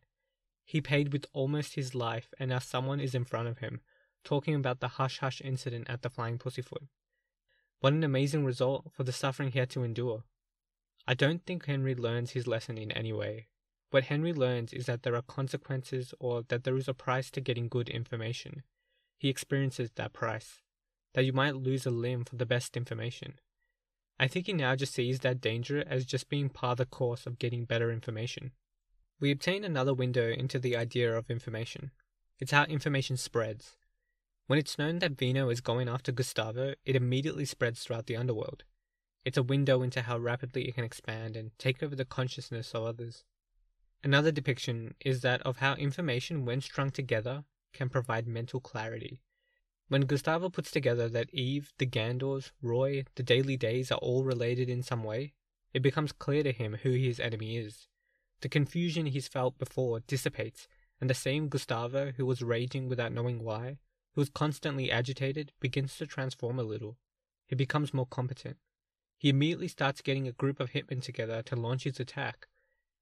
He 0.69 0.83
paid 0.83 1.15
with 1.15 1.25
almost 1.33 1.77
his 1.77 1.95
life, 1.95 2.35
and 2.39 2.51
now 2.51 2.59
someone 2.59 3.01
is 3.01 3.15
in 3.15 3.25
front 3.25 3.49
of 3.49 3.61
him, 3.61 3.81
talking 4.23 4.55
about 4.55 4.81
the 4.81 4.89
hush 4.89 5.21
hush 5.21 5.41
incident 5.41 5.89
at 5.89 6.03
the 6.03 6.11
Flying 6.11 6.37
Pussyfoot. 6.37 6.83
What 7.81 7.95
an 7.95 8.05
amazing 8.05 8.45
result 8.45 8.93
for 8.93 9.03
the 9.03 9.11
suffering 9.11 9.51
he 9.51 9.61
had 9.61 9.71
to 9.71 9.83
endure. 9.83 10.25
I 11.07 11.15
don't 11.15 11.43
think 11.47 11.65
Henry 11.65 11.95
learns 11.95 12.33
his 12.33 12.47
lesson 12.47 12.77
in 12.77 12.93
any 12.93 13.15
way. 13.15 13.49
What 13.89 14.05
Henry 14.05 14.35
learns 14.35 14.75
is 14.75 14.85
that 14.85 15.05
there 15.05 15.17
are 15.17 15.23
consequences 15.23 16.13
or 16.21 16.43
that 16.49 16.65
there 16.65 16.77
is 16.77 16.87
a 16.87 16.93
price 16.93 17.31
to 17.31 17.41
getting 17.41 17.69
good 17.69 17.89
information. 17.89 18.63
He 19.17 19.31
experiences 19.31 19.93
that 19.95 20.13
price. 20.13 20.61
That 21.15 21.25
you 21.25 21.33
might 21.33 21.57
lose 21.57 21.87
a 21.87 21.91
limb 21.91 22.27
for 22.27 22.37
the 22.37 22.45
best 22.45 22.77
information. 22.77 23.41
I 24.21 24.29
think 24.29 24.45
he 24.45 24.53
now 24.53 24.77
just 24.77 24.93
sees 24.93 25.21
that 25.21 25.41
danger 25.41 25.83
as 25.87 26.05
just 26.05 26.29
being 26.29 26.51
part 26.51 26.73
of 26.73 26.77
the 26.77 26.85
course 26.85 27.25
of 27.25 27.39
getting 27.39 27.65
better 27.65 27.91
information. 27.91 28.53
We 29.21 29.33
obtain 29.33 29.65
another 29.65 29.95
window 29.95 30.31
into 30.31 30.61
the 30.61 30.77
idea 30.77 31.17
of 31.17 31.29
information. 31.29 31.91
It's 32.39 32.53
how 32.53 32.65
information 32.65 33.17
spreads. 33.17 33.77
When 34.47 34.61
it's 34.61 34.79
known 34.79 35.01
that 35.01 35.19
Vino 35.19 35.51
is 35.51 35.61
going 35.61 35.89
after 35.89 36.13
Gustavo, 36.13 36.75
it 36.85 36.95
immediately 36.95 37.45
spreads 37.45 37.83
throughout 37.83 38.07
the 38.07 38.17
underworld. 38.17 38.63
It's 39.25 39.37
a 39.37 39.43
window 39.43 39.83
into 39.83 40.03
how 40.03 40.19
rapidly 40.19 40.69
it 40.69 40.77
can 40.77 40.85
expand 40.85 41.37
and 41.37 41.51
take 41.59 41.83
over 41.83 41.97
the 41.97 42.05
consciousness 42.05 42.73
of 42.75 42.85
others. 42.85 43.25
Another 44.05 44.31
depiction 44.31 44.95
is 45.05 45.23
that 45.23 45.43
of 45.43 45.57
how 45.57 45.75
information, 45.75 46.45
when 46.45 46.61
strung 46.61 46.91
together, 46.91 47.45
can 47.73 47.89
provide 47.89 48.29
mental 48.29 48.61
clarity. 48.61 49.21
When 49.89 50.03
Gustavo 50.03 50.49
puts 50.49 50.71
together 50.71 51.09
that 51.09 51.35
Eve, 51.35 51.73
the 51.79 51.87
Gandors, 51.87 52.53
Roy, 52.63 53.05
the 53.17 53.25
Daily 53.25 53.57
Days 53.57 53.91
are 53.91 53.99
all 53.99 54.23
related 54.23 54.69
in 54.71 54.85
some 54.85 55.03
way, 55.03 55.35
it 55.75 55.83
becomes 55.83 56.13
clear 56.13 56.45
to 56.45 56.53
him 56.53 56.79
who 56.83 56.91
his 56.91 57.19
enemy 57.19 57.57
is. 57.57 57.89
The 58.41 58.49
confusion 58.49 59.07
he's 59.07 59.29
felt 59.29 59.59
before 59.59 60.01
dissipates, 60.01 60.69
and 61.01 61.11
the 61.11 61.15
same 61.15 61.49
Gustavo 61.49 62.13
who 62.17 62.27
was 62.27 62.43
raging 62.43 62.89
without 62.89 63.13
knowing 63.13 63.43
why, 63.43 63.79
who 64.15 64.21
was 64.21 64.29
constantly 64.29 64.91
agitated, 64.91 65.53
begins 65.61 65.97
to 65.97 66.07
transform 66.07 66.59
a 66.59 66.65
little. 66.65 66.99
He 67.47 67.55
becomes 67.55 67.95
more 67.95 68.07
competent. 68.07 68.57
He 69.17 69.29
immediately 69.29 69.69
starts 69.69 70.03
getting 70.03 70.29
a 70.29 70.33
group 70.33 70.61
of 70.61 70.71
hitmen 70.71 71.03
together 71.03 71.43
to 71.43 71.57
launch 71.57 71.85
his 71.85 71.99
attack. 71.99 72.47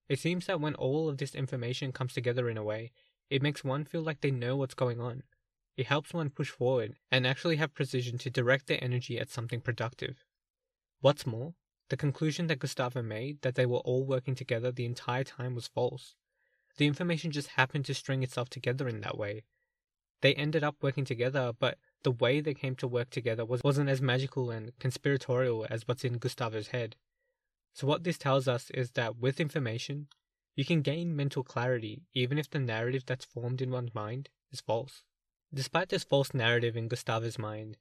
It 0.09 0.19
seems 0.19 0.47
that 0.47 0.61
when 0.61 0.75
all 0.75 1.09
of 1.09 1.19
this 1.19 1.35
information 1.35 1.93
comes 1.93 2.15
together 2.15 2.49
in 2.49 2.57
a 2.57 2.65
way, 2.65 2.93
it 3.29 3.43
makes 3.43 3.65
one 3.65 3.85
feel 3.85 4.03
like 4.03 4.21
they 4.21 4.31
know 4.31 4.57
what's 4.57 4.75
going 4.75 5.01
on. 5.01 5.25
It 5.77 5.87
helps 5.87 6.15
one 6.15 6.31
push 6.31 6.49
forward 6.49 6.95
and 7.11 7.27
actually 7.27 7.57
have 7.57 7.75
precision 7.75 8.17
to 8.19 8.31
direct 8.31 8.67
their 8.67 8.83
energy 8.83 9.19
at 9.19 9.29
something 9.29 9.61
productive. 9.61 10.25
What's 11.01 11.27
more, 11.27 11.55
the 11.89 11.97
conclusion 11.97 12.49
that 12.49 12.59
Gustavo 12.59 13.03
made 13.03 13.43
that 13.43 13.55
they 13.55 13.67
were 13.67 13.79
all 13.79 14.05
working 14.05 14.35
together 14.35 14.73
the 14.73 14.87
entire 14.87 15.25
time 15.25 15.55
was 15.55 15.69
false. 15.69 16.17
The 16.79 16.87
information 16.87 17.31
just 17.31 17.49
happened 17.49 17.85
to 17.87 17.95
string 17.95 18.23
itself 18.23 18.51
together 18.51 18.89
in 18.89 19.01
that 19.01 19.17
way. 19.17 19.45
They 20.21 20.35
ended 20.35 20.65
up 20.65 20.77
working 20.83 21.05
together, 21.05 21.53
but 21.59 21.79
the 22.03 22.11
way 22.11 22.41
they 22.41 22.55
came 22.55 22.75
to 22.77 22.89
work 22.89 23.11
together 23.11 23.45
was, 23.45 23.63
wasn't 23.63 23.89
as 23.89 24.03
magical 24.03 24.51
and 24.51 24.77
conspiratorial 24.79 25.67
as 25.71 25.87
what's 25.87 26.05
in 26.05 26.19
Gustavo's 26.19 26.69
head. 26.69 26.97
So, 27.75 27.87
what 27.87 28.05
this 28.05 28.19
tells 28.19 28.49
us 28.49 28.71
is 28.71 28.93
that 28.93 29.17
with 29.17 29.41
information, 29.41 30.09
you 30.55 30.65
can 30.65 30.81
gain 30.81 31.15
mental 31.15 31.45
clarity 31.45 32.03
even 32.15 32.39
if 32.39 32.49
the 32.49 32.59
narrative 32.59 33.05
that's 33.07 33.25
formed 33.25 33.61
in 33.61 33.71
one's 33.71 33.95
mind 33.95 34.31
is 34.51 34.61
false. 34.61 35.03
Despite 35.53 35.91
this 35.91 36.05
false 36.05 36.35
narrative 36.35 36.77
in 36.77 36.89
Gustavo's 36.89 37.39
mind, 37.39 37.77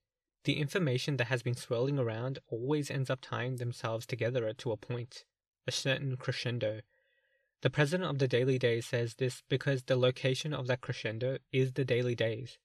the 0.45 0.59
information 0.59 1.17
that 1.17 1.27
has 1.27 1.43
been 1.43 1.55
swirling 1.55 1.99
around 1.99 2.39
always 2.47 2.89
ends 2.89 3.09
up 3.09 3.19
tying 3.21 3.57
themselves 3.57 4.05
together 4.05 4.51
to 4.53 4.71
a 4.71 4.77
point, 4.77 5.25
a 5.67 5.71
certain 5.71 6.15
crescendo. 6.15 6.81
The 7.61 7.69
president 7.69 8.09
of 8.09 8.19
the 8.19 8.27
Daily 8.27 8.59
Days 8.59 8.85
says 8.85 9.15
this 9.15 9.41
because 9.49 9.83
the 9.83 9.95
location 9.95 10.53
of 10.53 10.67
that 10.67 10.81
crescendo 10.81 11.39
is 11.51 11.73
the 11.73 11.83
Daily 11.83 12.15
Days. 12.15 12.59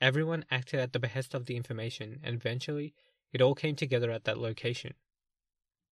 Everyone 0.00 0.44
acted 0.50 0.78
at 0.78 0.92
the 0.92 1.00
behest 1.00 1.34
of 1.34 1.46
the 1.46 1.56
information, 1.56 2.20
and 2.22 2.36
eventually 2.36 2.94
it 3.32 3.42
all 3.42 3.54
came 3.54 3.74
together 3.74 4.10
at 4.10 4.24
that 4.24 4.38
location. 4.38 4.94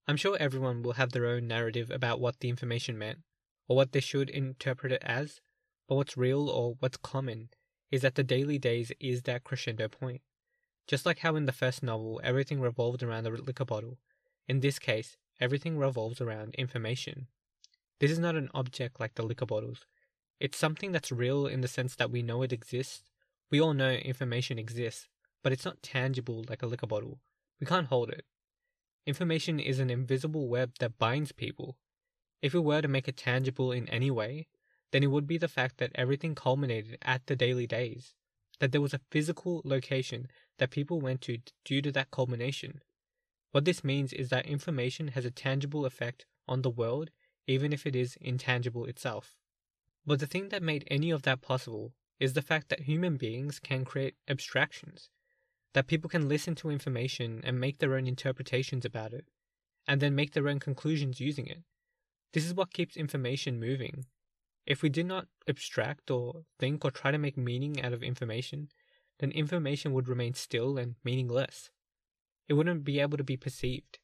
I'm 0.06 0.16
sure 0.16 0.36
everyone 0.38 0.82
will 0.82 0.92
have 0.92 1.12
their 1.12 1.26
own 1.26 1.48
narrative 1.48 1.90
about 1.90 2.20
what 2.20 2.40
the 2.40 2.48
information 2.48 2.96
meant, 2.96 3.20
or 3.66 3.76
what 3.76 3.92
they 3.92 4.00
should 4.00 4.30
interpret 4.30 4.92
it 4.92 5.02
as, 5.02 5.40
but 5.88 5.96
what's 5.96 6.16
real 6.16 6.48
or 6.48 6.76
what's 6.78 6.98
common 6.98 7.48
is 7.90 8.02
that 8.02 8.14
the 8.14 8.22
Daily 8.22 8.58
Days 8.58 8.92
is 9.00 9.22
that 9.22 9.44
crescendo 9.44 9.88
point. 9.88 10.20
Just 10.86 11.06
like 11.06 11.20
how 11.20 11.36
in 11.36 11.46
the 11.46 11.52
first 11.52 11.82
novel 11.82 12.20
everything 12.22 12.60
revolved 12.60 13.02
around 13.02 13.24
the 13.24 13.30
liquor 13.30 13.64
bottle, 13.64 13.98
in 14.46 14.60
this 14.60 14.78
case, 14.78 15.16
everything 15.40 15.78
revolves 15.78 16.20
around 16.20 16.54
information. 16.56 17.28
This 18.00 18.10
is 18.10 18.18
not 18.18 18.36
an 18.36 18.50
object 18.52 19.00
like 19.00 19.14
the 19.14 19.22
liquor 19.22 19.46
bottles. 19.46 19.86
It's 20.40 20.58
something 20.58 20.92
that's 20.92 21.12
real 21.12 21.46
in 21.46 21.62
the 21.62 21.68
sense 21.68 21.96
that 21.96 22.10
we 22.10 22.22
know 22.22 22.42
it 22.42 22.52
exists. 22.52 23.10
We 23.50 23.60
all 23.60 23.72
know 23.72 23.90
information 23.90 24.58
exists, 24.58 25.08
but 25.42 25.52
it's 25.52 25.64
not 25.64 25.82
tangible 25.82 26.44
like 26.48 26.62
a 26.62 26.66
liquor 26.66 26.86
bottle. 26.86 27.20
We 27.60 27.66
can't 27.66 27.86
hold 27.86 28.10
it. 28.10 28.24
Information 29.06 29.60
is 29.60 29.78
an 29.78 29.90
invisible 29.90 30.48
web 30.48 30.72
that 30.80 30.98
binds 30.98 31.32
people. 31.32 31.78
If 32.42 32.52
we 32.52 32.60
were 32.60 32.82
to 32.82 32.88
make 32.88 33.08
it 33.08 33.16
tangible 33.16 33.72
in 33.72 33.88
any 33.88 34.10
way, 34.10 34.48
then 34.90 35.02
it 35.02 35.10
would 35.10 35.26
be 35.26 35.38
the 35.38 35.48
fact 35.48 35.78
that 35.78 35.92
everything 35.94 36.34
culminated 36.34 36.98
at 37.02 37.26
the 37.26 37.36
daily 37.36 37.66
days, 37.66 38.14
that 38.60 38.72
there 38.72 38.80
was 38.80 38.94
a 38.94 39.00
physical 39.10 39.60
location 39.64 40.28
that 40.58 40.70
people 40.70 41.00
went 41.00 41.20
to 41.22 41.38
due 41.64 41.82
to 41.82 41.92
that 41.92 42.10
culmination. 42.10 42.80
What 43.52 43.64
this 43.64 43.84
means 43.84 44.12
is 44.12 44.30
that 44.30 44.46
information 44.46 45.08
has 45.08 45.24
a 45.24 45.30
tangible 45.30 45.86
effect 45.86 46.26
on 46.48 46.62
the 46.62 46.70
world, 46.70 47.10
even 47.46 47.72
if 47.72 47.86
it 47.86 47.94
is 47.94 48.16
intangible 48.20 48.84
itself. 48.86 49.36
But 50.06 50.20
the 50.20 50.26
thing 50.26 50.48
that 50.48 50.62
made 50.62 50.86
any 50.90 51.10
of 51.10 51.22
that 51.22 51.40
possible 51.40 51.92
is 52.20 52.32
the 52.32 52.42
fact 52.42 52.68
that 52.68 52.80
human 52.80 53.16
beings 53.16 53.58
can 53.58 53.84
create 53.84 54.16
abstractions, 54.28 55.08
that 55.72 55.86
people 55.86 56.08
can 56.10 56.28
listen 56.28 56.54
to 56.56 56.70
information 56.70 57.40
and 57.44 57.58
make 57.58 57.78
their 57.78 57.94
own 57.94 58.06
interpretations 58.06 58.84
about 58.84 59.12
it, 59.12 59.26
and 59.86 60.00
then 60.00 60.14
make 60.14 60.32
their 60.32 60.48
own 60.48 60.60
conclusions 60.60 61.20
using 61.20 61.46
it. 61.46 61.62
This 62.32 62.44
is 62.44 62.54
what 62.54 62.72
keeps 62.72 62.96
information 62.96 63.60
moving. 63.60 64.06
If 64.66 64.82
we 64.82 64.88
did 64.88 65.06
not 65.06 65.28
abstract 65.46 66.10
or 66.10 66.44
think 66.58 66.84
or 66.84 66.90
try 66.90 67.10
to 67.10 67.18
make 67.18 67.36
meaning 67.36 67.82
out 67.82 67.92
of 67.92 68.02
information, 68.02 68.68
then 69.18 69.30
information 69.30 69.92
would 69.92 70.08
remain 70.08 70.34
still 70.34 70.78
and 70.78 70.96
meaningless. 71.04 71.70
It 72.48 72.54
wouldn't 72.54 72.84
be 72.84 73.00
able 73.00 73.18
to 73.18 73.24
be 73.24 73.36
perceived. 73.36 73.98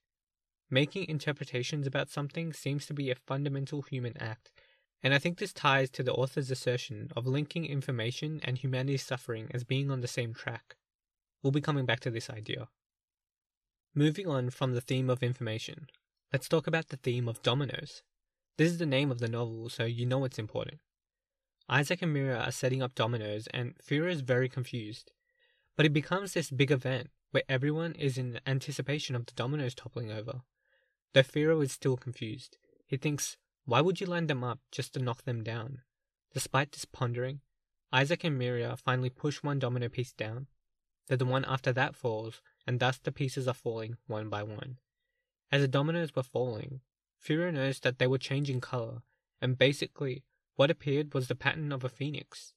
Making 0.70 1.08
interpretations 1.08 1.86
about 1.86 2.10
something 2.10 2.52
seems 2.52 2.86
to 2.86 2.94
be 2.94 3.10
a 3.10 3.16
fundamental 3.16 3.82
human 3.82 4.16
act, 4.18 4.52
and 5.02 5.14
I 5.14 5.18
think 5.18 5.38
this 5.38 5.52
ties 5.52 5.90
to 5.90 6.02
the 6.02 6.12
author's 6.12 6.50
assertion 6.50 7.10
of 7.16 7.26
linking 7.26 7.64
information 7.64 8.40
and 8.44 8.58
humanity's 8.58 9.04
suffering 9.04 9.50
as 9.52 9.64
being 9.64 9.90
on 9.90 10.00
the 10.00 10.06
same 10.06 10.34
track. 10.34 10.76
We'll 11.42 11.50
be 11.50 11.60
coming 11.60 11.86
back 11.86 12.00
to 12.00 12.10
this 12.10 12.30
idea. 12.30 12.68
Moving 13.94 14.28
on 14.28 14.50
from 14.50 14.74
the 14.74 14.80
theme 14.80 15.10
of 15.10 15.22
information, 15.22 15.88
let's 16.32 16.48
talk 16.48 16.66
about 16.66 16.88
the 16.88 16.96
theme 16.98 17.28
of 17.28 17.42
dominoes. 17.42 18.02
This 18.60 18.72
is 18.72 18.76
the 18.76 18.84
name 18.84 19.10
of 19.10 19.20
the 19.20 19.28
novel, 19.28 19.70
so 19.70 19.86
you 19.86 20.04
know 20.04 20.22
it's 20.24 20.38
important. 20.38 20.80
Isaac 21.66 22.02
and 22.02 22.14
Miria 22.14 22.46
are 22.46 22.52
setting 22.52 22.82
up 22.82 22.94
dominoes, 22.94 23.46
and 23.54 23.74
Firo 23.78 24.10
is 24.10 24.20
very 24.20 24.50
confused. 24.50 25.12
But 25.78 25.86
it 25.86 25.94
becomes 25.94 26.34
this 26.34 26.50
big 26.50 26.70
event 26.70 27.08
where 27.30 27.42
everyone 27.48 27.94
is 27.94 28.18
in 28.18 28.38
anticipation 28.46 29.16
of 29.16 29.24
the 29.24 29.32
dominoes 29.32 29.74
toppling 29.74 30.12
over. 30.12 30.42
Though 31.14 31.22
Firo 31.22 31.64
is 31.64 31.72
still 31.72 31.96
confused. 31.96 32.58
He 32.86 32.98
thinks, 32.98 33.38
why 33.64 33.80
would 33.80 33.98
you 33.98 34.06
line 34.06 34.26
them 34.26 34.44
up 34.44 34.58
just 34.70 34.92
to 34.92 35.00
knock 35.00 35.24
them 35.24 35.42
down? 35.42 35.80
Despite 36.34 36.72
this 36.72 36.84
pondering, 36.84 37.40
Isaac 37.94 38.24
and 38.24 38.38
Miria 38.38 38.76
finally 38.76 39.08
push 39.08 39.42
one 39.42 39.58
domino 39.58 39.88
piece 39.88 40.12
down. 40.12 40.48
Then 41.08 41.16
the 41.16 41.24
one 41.24 41.46
after 41.46 41.72
that 41.72 41.96
falls, 41.96 42.42
and 42.66 42.78
thus 42.78 42.98
the 42.98 43.10
pieces 43.10 43.48
are 43.48 43.54
falling 43.54 43.96
one 44.06 44.28
by 44.28 44.42
one. 44.42 44.76
As 45.50 45.62
the 45.62 45.66
dominoes 45.66 46.14
were 46.14 46.22
falling, 46.22 46.82
Firo 47.24 47.52
noticed 47.52 47.82
that 47.82 47.98
they 47.98 48.06
were 48.06 48.18
changing 48.18 48.60
color, 48.60 49.02
and 49.40 49.58
basically 49.58 50.24
what 50.56 50.70
appeared 50.70 51.14
was 51.14 51.28
the 51.28 51.34
pattern 51.34 51.72
of 51.72 51.84
a 51.84 51.88
phoenix. 51.88 52.54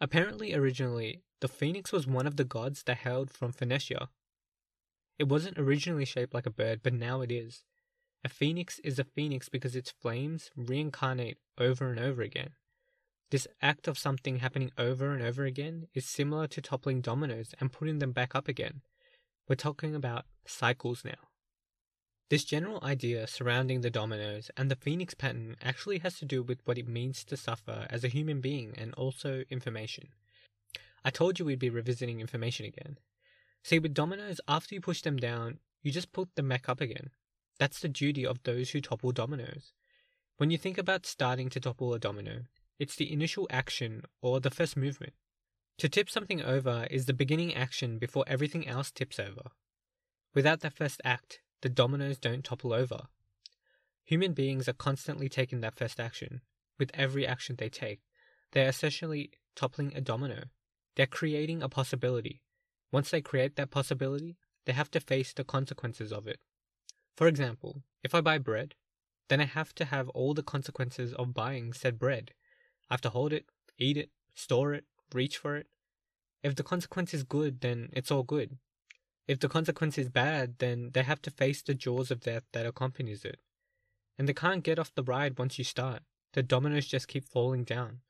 Apparently, 0.00 0.54
originally, 0.54 1.22
the 1.40 1.48
phoenix 1.48 1.92
was 1.92 2.06
one 2.06 2.26
of 2.26 2.36
the 2.36 2.44
gods 2.44 2.82
that 2.84 2.98
hailed 2.98 3.30
from 3.30 3.52
Phoenicia. 3.52 4.08
It 5.18 5.28
wasn't 5.28 5.58
originally 5.58 6.04
shaped 6.04 6.34
like 6.34 6.46
a 6.46 6.50
bird, 6.50 6.80
but 6.82 6.92
now 6.92 7.20
it 7.20 7.30
is. 7.30 7.64
A 8.24 8.28
phoenix 8.28 8.78
is 8.80 8.98
a 8.98 9.04
phoenix 9.04 9.48
because 9.48 9.76
its 9.76 9.90
flames 9.90 10.50
reincarnate 10.56 11.38
over 11.58 11.90
and 11.90 12.00
over 12.00 12.22
again. 12.22 12.50
This 13.30 13.46
act 13.60 13.88
of 13.88 13.98
something 13.98 14.38
happening 14.38 14.70
over 14.78 15.12
and 15.12 15.22
over 15.22 15.44
again 15.44 15.88
is 15.92 16.06
similar 16.06 16.46
to 16.48 16.62
toppling 16.62 17.00
dominoes 17.00 17.54
and 17.60 17.72
putting 17.72 17.98
them 17.98 18.12
back 18.12 18.34
up 18.34 18.48
again. 18.48 18.80
We're 19.48 19.56
talking 19.56 19.94
about 19.94 20.24
cycles 20.46 21.04
now. 21.04 21.33
This 22.30 22.44
general 22.44 22.82
idea 22.82 23.26
surrounding 23.26 23.82
the 23.82 23.90
dominoes 23.90 24.50
and 24.56 24.70
the 24.70 24.76
phoenix 24.76 25.12
pattern 25.12 25.56
actually 25.62 25.98
has 25.98 26.18
to 26.18 26.24
do 26.24 26.42
with 26.42 26.60
what 26.64 26.78
it 26.78 26.88
means 26.88 27.22
to 27.24 27.36
suffer 27.36 27.86
as 27.90 28.02
a 28.02 28.08
human 28.08 28.40
being 28.40 28.74
and 28.78 28.94
also 28.94 29.44
information. 29.50 30.08
I 31.04 31.10
told 31.10 31.38
you 31.38 31.44
we'd 31.44 31.58
be 31.58 31.68
revisiting 31.68 32.20
information 32.20 32.64
again. 32.64 32.98
See, 33.62 33.78
with 33.78 33.92
dominoes, 33.92 34.40
after 34.48 34.74
you 34.74 34.80
push 34.80 35.02
them 35.02 35.18
down, 35.18 35.58
you 35.82 35.92
just 35.92 36.12
put 36.12 36.34
them 36.34 36.48
back 36.48 36.68
up 36.68 36.80
again. 36.80 37.10
That's 37.58 37.80
the 37.80 37.88
duty 37.88 38.24
of 38.26 38.42
those 38.42 38.70
who 38.70 38.80
topple 38.80 39.12
dominoes. 39.12 39.72
When 40.38 40.50
you 40.50 40.56
think 40.58 40.78
about 40.78 41.06
starting 41.06 41.50
to 41.50 41.60
topple 41.60 41.92
a 41.92 41.98
domino, 41.98 42.44
it's 42.78 42.96
the 42.96 43.12
initial 43.12 43.46
action 43.50 44.02
or 44.22 44.40
the 44.40 44.50
first 44.50 44.76
movement. 44.76 45.12
To 45.78 45.88
tip 45.88 46.08
something 46.08 46.42
over 46.42 46.86
is 46.90 47.06
the 47.06 47.12
beginning 47.12 47.54
action 47.54 47.98
before 47.98 48.24
everything 48.26 48.66
else 48.66 48.90
tips 48.90 49.20
over. 49.20 49.50
Without 50.34 50.60
that 50.60 50.72
first 50.72 51.00
act, 51.04 51.40
the 51.64 51.70
dominoes 51.70 52.18
don't 52.18 52.44
topple 52.44 52.74
over. 52.74 53.04
Human 54.04 54.34
beings 54.34 54.68
are 54.68 54.74
constantly 54.74 55.30
taking 55.30 55.62
that 55.62 55.74
first 55.74 55.98
action. 55.98 56.42
With 56.78 56.90
every 56.92 57.26
action 57.26 57.56
they 57.56 57.70
take, 57.70 58.00
they 58.52 58.66
are 58.66 58.68
essentially 58.68 59.30
toppling 59.56 59.96
a 59.96 60.02
domino. 60.02 60.42
They're 60.94 61.06
creating 61.06 61.62
a 61.62 61.70
possibility. 61.70 62.42
Once 62.92 63.10
they 63.10 63.22
create 63.22 63.56
that 63.56 63.70
possibility, 63.70 64.36
they 64.66 64.74
have 64.74 64.90
to 64.90 65.00
face 65.00 65.32
the 65.32 65.42
consequences 65.42 66.12
of 66.12 66.26
it. 66.26 66.38
For 67.16 67.26
example, 67.26 67.82
if 68.02 68.14
I 68.14 68.20
buy 68.20 68.36
bread, 68.36 68.74
then 69.30 69.40
I 69.40 69.46
have 69.46 69.74
to 69.76 69.86
have 69.86 70.10
all 70.10 70.34
the 70.34 70.42
consequences 70.42 71.14
of 71.14 71.32
buying 71.32 71.72
said 71.72 71.98
bread. 71.98 72.32
I 72.90 72.94
have 72.94 73.00
to 73.00 73.08
hold 73.08 73.32
it, 73.32 73.46
eat 73.78 73.96
it, 73.96 74.10
store 74.34 74.74
it, 74.74 74.84
reach 75.14 75.38
for 75.38 75.56
it. 75.56 75.68
If 76.42 76.56
the 76.56 76.62
consequence 76.62 77.14
is 77.14 77.22
good, 77.22 77.62
then 77.62 77.88
it's 77.94 78.10
all 78.10 78.22
good. 78.22 78.58
If 79.26 79.40
the 79.40 79.48
consequence 79.48 79.96
is 79.96 80.10
bad, 80.10 80.58
then 80.58 80.90
they 80.92 81.02
have 81.02 81.22
to 81.22 81.30
face 81.30 81.62
the 81.62 81.74
jaws 81.74 82.10
of 82.10 82.20
death 82.20 82.44
that 82.52 82.66
accompanies 82.66 83.24
it. 83.24 83.40
And 84.18 84.28
they 84.28 84.34
can't 84.34 84.62
get 84.62 84.78
off 84.78 84.94
the 84.94 85.02
ride 85.02 85.38
once 85.38 85.58
you 85.58 85.64
start. 85.64 86.02
The 86.34 86.42
dominoes 86.42 86.86
just 86.86 87.08
keep 87.08 87.24
falling 87.24 87.64
down. 87.64 88.00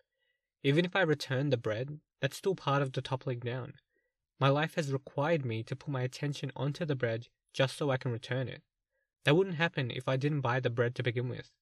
Even 0.62 0.84
if 0.84 0.96
I 0.96 1.02
return 1.02 1.50
the 1.50 1.56
bread, 1.56 2.00
that's 2.20 2.36
still 2.36 2.54
part 2.54 2.82
of 2.82 2.92
the 2.92 3.02
toppling 3.02 3.40
down. 3.40 3.74
My 4.40 4.48
life 4.48 4.74
has 4.74 4.92
required 4.92 5.44
me 5.44 5.62
to 5.62 5.76
put 5.76 5.90
my 5.90 6.02
attention 6.02 6.50
onto 6.56 6.84
the 6.84 6.96
bread 6.96 7.28
just 7.52 7.76
so 7.76 7.90
I 7.90 7.96
can 7.96 8.10
return 8.10 8.48
it. 8.48 8.62
That 9.24 9.36
wouldn't 9.36 9.56
happen 9.56 9.90
if 9.90 10.08
I 10.08 10.16
didn't 10.16 10.40
buy 10.40 10.60
the 10.60 10.70
bread 10.70 10.94
to 10.96 11.02
begin 11.02 11.28
with. 11.28 11.52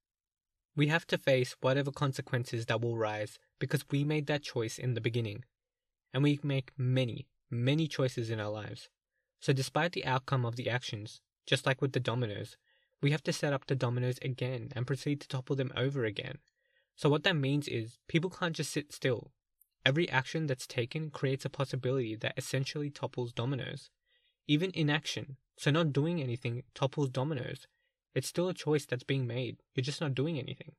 We 0.75 0.87
have 0.87 1.07
to 1.09 1.19
face 1.19 1.57
whatever 1.61 1.93
consequences 1.93 2.67
that 2.67 2.81
will 2.81 2.97
rise 2.97 3.39
because 3.59 3.85
we 3.91 4.05
made 4.05 4.27
that 4.27 4.43
choice 4.43 4.79
in 4.79 4.95
the 4.95 5.01
beginning. 5.01 5.45
And 6.15 6.23
we 6.23 6.41
make 6.43 6.73
many, 6.79 7.27
many 7.51 7.87
choices 7.87 8.31
in 8.31 8.41
our 8.41 8.51
lives. 8.51 8.89
So, 9.43 9.53
despite 9.53 9.91
the 9.91 10.07
outcome 10.07 10.45
of 10.45 10.55
the 10.55 10.71
actions, 10.71 11.21
just 11.47 11.67
like 11.67 11.83
with 11.83 11.95
the 11.95 11.99
dominoes, 11.99 12.57
we 13.01 13.11
have 13.11 13.25
to 13.25 13.33
set 13.33 13.53
up 13.53 13.67
the 13.67 13.75
dominoes 13.75 14.21
again 14.23 14.69
and 14.77 14.87
proceed 14.87 15.21
to 15.21 15.27
topple 15.27 15.57
them 15.57 15.73
over 15.77 16.05
again. 16.05 16.39
So, 16.95 17.09
what 17.09 17.25
that 17.25 17.35
means 17.35 17.67
is 17.67 17.99
people 18.07 18.31
can't 18.31 18.55
just 18.55 18.71
sit 18.71 18.93
still. 18.93 19.33
Every 19.85 20.09
action 20.09 20.47
that's 20.47 20.65
taken 20.69 21.11
creates 21.11 21.45
a 21.45 21.51
possibility 21.51 22.15
that 22.15 22.35
essentially 22.37 22.89
topples 22.89 23.33
dominoes. 23.33 23.91
Even 24.47 24.71
inaction, 24.75 25.39
so 25.57 25.73
not 25.73 25.93
doing 25.93 26.23
anything, 26.23 26.63
topples 26.73 27.09
dominoes. 27.09 27.67
It's 28.15 28.29
still 28.29 28.49
a 28.49 28.55
choice 28.55 28.87
that's 28.87 29.03
being 29.03 29.27
made, 29.27 29.57
you're 29.75 29.83
just 29.83 30.01
not 30.01 30.15
doing 30.15 30.39
anything. 30.39 30.77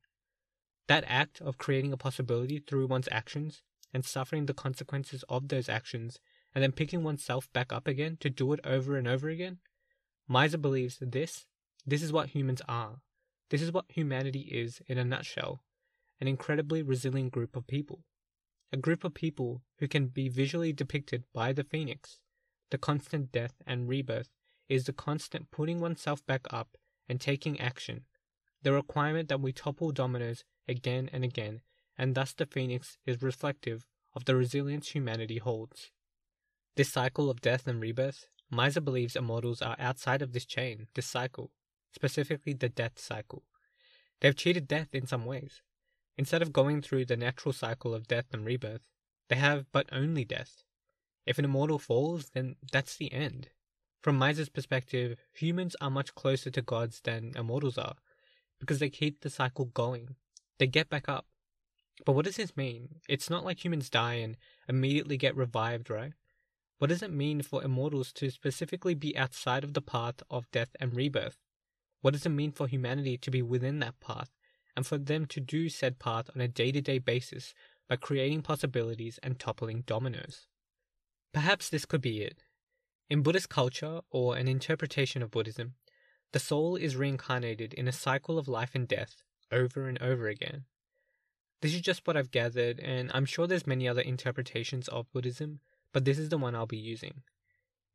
That 0.88 1.04
act 1.06 1.42
of 1.42 1.58
creating 1.58 1.92
a 1.92 1.98
possibility 1.98 2.60
through 2.60 2.88
one's 2.88 3.10
actions 3.12 3.62
and 3.94 4.06
suffering 4.06 4.46
the 4.46 4.54
consequences 4.54 5.26
of 5.28 5.50
those 5.50 5.68
actions 5.68 6.22
and 6.54 6.64
then 6.64 6.72
picking 6.72 7.04
oneself 7.04 7.52
back 7.54 7.74
up 7.74 7.88
again 7.88 8.18
to 8.20 8.30
do 8.30 8.54
it 8.54 8.60
over 8.64 8.96
and 8.96 9.08
over 9.08 9.30
again, 9.30 9.60
Maiza 10.30 10.62
believes 10.62 10.98
this 11.02 11.46
this 11.86 12.02
is 12.02 12.14
what 12.14 12.30
humans 12.30 12.62
are. 12.68 13.02
This 13.50 13.62
is 13.62 13.72
what 13.72 13.86
humanity 13.90 14.48
is 14.52 14.82
in 14.88 14.98
a 14.98 15.04
nutshell 15.04 15.64
an 16.24 16.28
incredibly 16.30 16.82
resilient 16.82 17.34
group 17.34 17.54
of 17.54 17.68
people. 17.68 18.06
A 18.72 18.78
group 18.78 19.04
of 19.04 19.14
people 19.14 19.62
who 19.80 19.90
can 19.90 20.08
be 20.08 20.30
visually 20.30 20.72
depicted 20.72 21.26
by 21.34 21.52
the 21.52 21.66
phoenix. 21.66 22.22
The 22.72 22.78
constant 22.78 23.34
death 23.34 23.56
and 23.68 23.90
rebirth 23.90 24.30
is 24.70 24.86
the 24.86 24.94
constant 24.94 25.52
putting 25.52 25.82
oneself 25.82 26.26
back 26.26 26.46
up 26.50 26.78
and 27.10 27.20
taking 27.20 27.60
action. 27.60 28.06
The 28.62 28.72
requirement 28.72 29.28
that 29.28 29.42
we 29.42 29.52
topple 29.52 29.92
dominoes 29.92 30.46
again 30.66 31.10
and 31.12 31.26
again, 31.26 31.60
and 31.98 32.16
thus 32.16 32.32
the 32.32 32.46
phoenix 32.46 32.98
is 33.06 33.22
reflective 33.22 33.86
of 34.16 34.24
the 34.24 34.36
resilience 34.36 34.90
humanity 34.90 35.40
holds. 35.40 35.92
This 36.76 36.92
cycle 36.92 37.30
of 37.30 37.42
death 37.42 37.68
and 37.68 37.82
rebirth, 37.82 38.28
Maiza 38.52 38.84
believes 38.84 39.16
immortals 39.16 39.62
are 39.62 39.76
outside 39.80 40.22
of 40.22 40.34
this 40.34 40.46
chain, 40.46 40.88
this 40.96 41.06
cycle 41.06 41.52
specifically 41.94 42.54
the 42.54 42.70
death 42.70 43.00
cycle. 43.00 43.44
They've 44.20 44.36
cheated 44.36 44.68
death 44.68 44.90
in 44.94 45.08
some 45.08 45.26
ways. 45.26 45.62
Instead 46.18 46.42
of 46.42 46.54
going 46.54 46.82
through 46.82 47.06
the 47.06 47.18
natural 47.18 47.54
cycle 47.54 47.94
of 47.94 48.08
death 48.08 48.26
and 48.34 48.46
rebirth, 48.46 48.88
they 49.30 49.36
have 49.36 49.66
but 49.72 49.88
only 49.92 50.26
death. 50.26 50.64
If 51.26 51.40
an 51.40 51.46
immortal 51.46 51.80
falls, 51.80 52.32
then 52.34 52.56
that's 52.72 52.98
the 52.98 53.12
end. 53.14 53.50
From 54.02 54.20
Maiza's 54.20 54.50
perspective, 54.50 55.18
humans 55.34 55.76
are 55.80 55.90
much 55.90 56.14
closer 56.14 56.52
to 56.52 56.62
gods 56.62 57.00
than 57.02 57.32
immortals 57.36 57.78
are, 57.78 57.96
because 58.60 58.80
they 58.80 58.90
keep 58.90 59.22
the 59.22 59.30
cycle 59.30 59.66
going. 59.66 60.16
They 60.60 60.68
get 60.68 60.90
back 60.90 61.08
up. 61.08 61.26
But 62.06 62.14
what 62.14 62.26
does 62.26 62.36
this 62.36 62.58
mean? 62.58 62.96
It's 63.08 63.30
not 63.30 63.46
like 63.46 63.64
humans 63.64 63.90
die 63.90 64.16
and 64.16 64.36
immediately 64.68 65.16
get 65.16 65.38
revived, 65.38 65.90
right? 65.90 66.14
What 66.84 66.90
does 66.90 67.02
it 67.02 67.14
mean 67.14 67.42
for 67.42 67.64
immortals 67.64 68.12
to 68.12 68.30
specifically 68.30 68.94
be 68.94 69.18
outside 69.18 69.64
of 69.64 69.74
the 69.74 69.82
path 69.82 70.16
of 70.30 70.52
death 70.52 70.76
and 70.82 70.94
rebirth? 70.94 71.38
What 72.02 72.12
does 72.12 72.26
it 72.26 72.32
mean 72.32 72.52
for 72.52 72.68
humanity 72.68 73.18
to 73.20 73.32
be 73.32 73.42
within 73.42 73.80
that 73.80 74.02
path 74.02 74.32
and 74.76 74.86
for 74.86 74.98
them 74.98 75.26
to 75.28 75.40
do 75.40 75.70
said 75.70 75.98
path 75.98 76.30
on 76.36 76.42
a 76.42 76.48
day 76.50 76.74
to 76.74 76.82
day 76.82 77.00
basis 77.00 77.54
by 77.88 77.96
creating 77.96 78.42
possibilities 78.42 79.18
and 79.24 79.40
toppling 79.40 79.84
dominoes? 79.88 80.48
Perhaps 81.34 81.70
this 81.70 81.86
could 81.86 82.02
be 82.02 82.22
it. 82.22 82.44
In 83.10 83.24
Buddhist 83.24 83.48
culture, 83.48 84.02
or 84.10 84.36
an 84.36 84.50
interpretation 84.50 85.24
of 85.24 85.32
Buddhism, 85.32 85.76
the 86.34 86.40
soul 86.40 86.76
is 86.76 86.98
reincarnated 86.98 87.74
in 87.74 87.88
a 87.88 87.94
cycle 87.94 88.38
of 88.38 88.50
life 88.50 88.76
and 88.76 88.90
death 88.90 89.24
over 89.54 89.88
and 89.88 90.02
over 90.02 90.28
again. 90.28 90.66
This 91.62 91.76
is 91.76 91.80
just 91.80 92.06
what 92.06 92.18
I've 92.18 92.32
gathered, 92.32 92.82
and 92.82 93.10
I'm 93.14 93.24
sure 93.24 93.48
there's 93.48 93.66
many 93.66 93.88
other 93.88 94.02
interpretations 94.02 94.90
of 94.90 95.10
Buddhism, 95.14 95.62
but 95.94 96.04
this 96.04 96.18
is 96.18 96.30
the 96.30 96.38
one 96.38 96.56
I'll 96.56 96.66
be 96.66 96.78
using. 96.78 97.22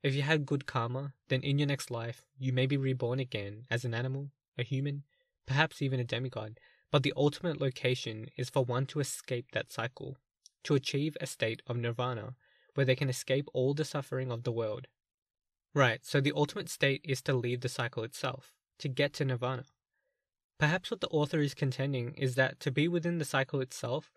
If 0.02 0.14
you 0.14 0.22
had 0.22 0.46
good 0.46 0.64
karma, 0.64 1.12
then 1.28 1.42
in 1.42 1.58
your 1.58 1.66
next 1.66 1.90
life, 1.90 2.24
you 2.38 2.52
may 2.52 2.66
be 2.66 2.76
reborn 2.76 3.18
again 3.18 3.66
as 3.68 3.84
an 3.84 3.92
animal, 3.92 4.30
a 4.56 4.62
human, 4.62 5.02
perhaps 5.46 5.82
even 5.82 5.98
a 5.98 6.04
demigod, 6.04 6.60
but 6.90 7.02
the 7.02 7.12
ultimate 7.16 7.60
location 7.60 8.28
is 8.36 8.48
for 8.48 8.64
one 8.64 8.86
to 8.86 9.00
escape 9.00 9.50
that 9.52 9.72
cycle, 9.72 10.16
to 10.62 10.74
achieve 10.74 11.16
a 11.20 11.26
state 11.26 11.60
of 11.66 11.76
nirvana, 11.76 12.36
where 12.74 12.86
they 12.86 12.94
can 12.94 13.08
escape 13.08 13.48
all 13.52 13.74
the 13.74 13.84
suffering 13.84 14.30
of 14.30 14.44
the 14.44 14.52
world. 14.52 14.86
Right, 15.74 16.04
so 16.04 16.20
the 16.20 16.32
ultimate 16.34 16.70
state 16.70 17.00
is 17.04 17.20
to 17.22 17.34
leave 17.34 17.60
the 17.60 17.68
cycle 17.68 18.04
itself, 18.04 18.52
to 18.78 18.88
get 18.88 19.12
to 19.14 19.24
nirvana. 19.24 19.64
Perhaps 20.58 20.90
what 20.90 21.00
the 21.00 21.08
author 21.08 21.40
is 21.40 21.54
contending 21.54 22.14
is 22.14 22.36
that 22.36 22.60
to 22.60 22.70
be 22.70 22.88
within 22.88 23.18
the 23.18 23.24
cycle 23.24 23.60
itself 23.60 24.12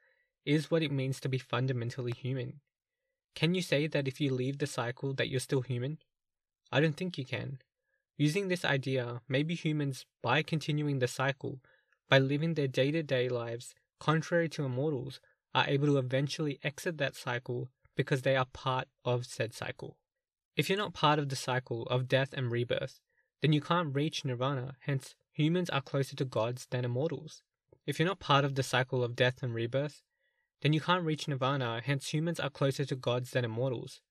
is 0.45 0.71
what 0.71 0.83
it 0.83 0.91
means 0.91 1.19
to 1.19 1.29
be 1.29 1.37
fundamentally 1.37 2.11
human, 2.11 2.61
can 3.35 3.55
you 3.55 3.61
say 3.61 3.87
that 3.87 4.07
if 4.07 4.19
you 4.21 4.33
leave 4.33 4.57
the 4.57 4.67
cycle 4.67 5.13
that 5.13 5.29
you're 5.29 5.39
still 5.39 5.61
human? 5.61 5.99
I 6.71 6.79
don't 6.79 6.97
think 6.97 7.17
you 7.17 7.25
can. 7.25 7.59
Using 8.17 8.47
this 8.47 8.63
idea, 8.63 9.21
maybe 9.27 9.55
humans, 9.55 10.05
by 10.21 10.43
continuing 10.43 10.99
the 10.99 11.07
cycle, 11.07 11.59
by 12.09 12.19
living 12.19 12.53
their 12.53 12.67
day 12.67 12.91
to 12.91 13.03
day 13.03 13.29
lives 13.29 13.73
contrary 14.01 14.49
to 14.49 14.65
immortals, 14.65 15.19
are 15.53 15.65
able 15.67 15.85
to 15.85 15.97
eventually 15.97 16.59
exit 16.63 16.97
that 16.97 17.15
cycle 17.15 17.69
because 17.95 18.23
they 18.23 18.35
are 18.35 18.47
part 18.51 18.87
of 19.05 19.27
said 19.27 19.53
cycle. 19.53 19.95
If 20.57 20.69
you're 20.69 20.77
not 20.77 20.93
part 20.93 21.19
of 21.19 21.29
the 21.29 21.35
cycle 21.35 21.83
of 21.83 22.07
death 22.07 22.33
and 22.33 22.51
rebirth, 22.51 22.99
then 23.41 23.53
you 23.53 23.61
can't 23.61 23.93
reach 23.93 24.25
nirvana, 24.25 24.75
hence, 24.81 25.13
humans 25.31 25.69
are 25.69 25.81
closer 25.81 26.15
to 26.15 26.25
gods 26.25 26.67
than 26.71 26.83
immortals. 26.83 27.43
If 27.85 27.99
you're 27.99 28.07
not 28.07 28.19
part 28.19 28.43
of 28.43 28.55
the 28.55 28.63
cycle 28.63 29.03
of 29.03 29.15
death 29.15 29.43
and 29.43 29.53
rebirth, 29.53 30.01
then 30.61 30.73
you 30.73 30.81
can't 30.81 31.05
reach 31.05 31.27
nirvana, 31.27 31.81
hence 31.83 32.13
humans 32.13 32.39
are 32.39 32.49
closer 32.49 32.85
to 32.85 32.95
gods 32.95 33.31
than 33.31 33.45
immortals. 33.45 34.01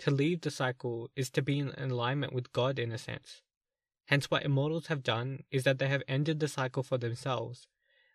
To 0.00 0.10
leave 0.10 0.40
the 0.40 0.50
cycle 0.50 1.10
is 1.14 1.30
to 1.30 1.42
be 1.42 1.60
in 1.60 1.72
alignment 1.78 2.32
with 2.32 2.52
God 2.52 2.78
in 2.78 2.90
a 2.90 2.98
sense. 2.98 3.42
Hence, 4.06 4.30
what 4.30 4.44
immortals 4.44 4.88
have 4.88 5.04
done 5.04 5.44
is 5.50 5.62
that 5.64 5.78
they 5.78 5.88
have 5.88 6.02
ended 6.08 6.40
the 6.40 6.48
cycle 6.48 6.82
for 6.82 6.98
themselves, 6.98 7.68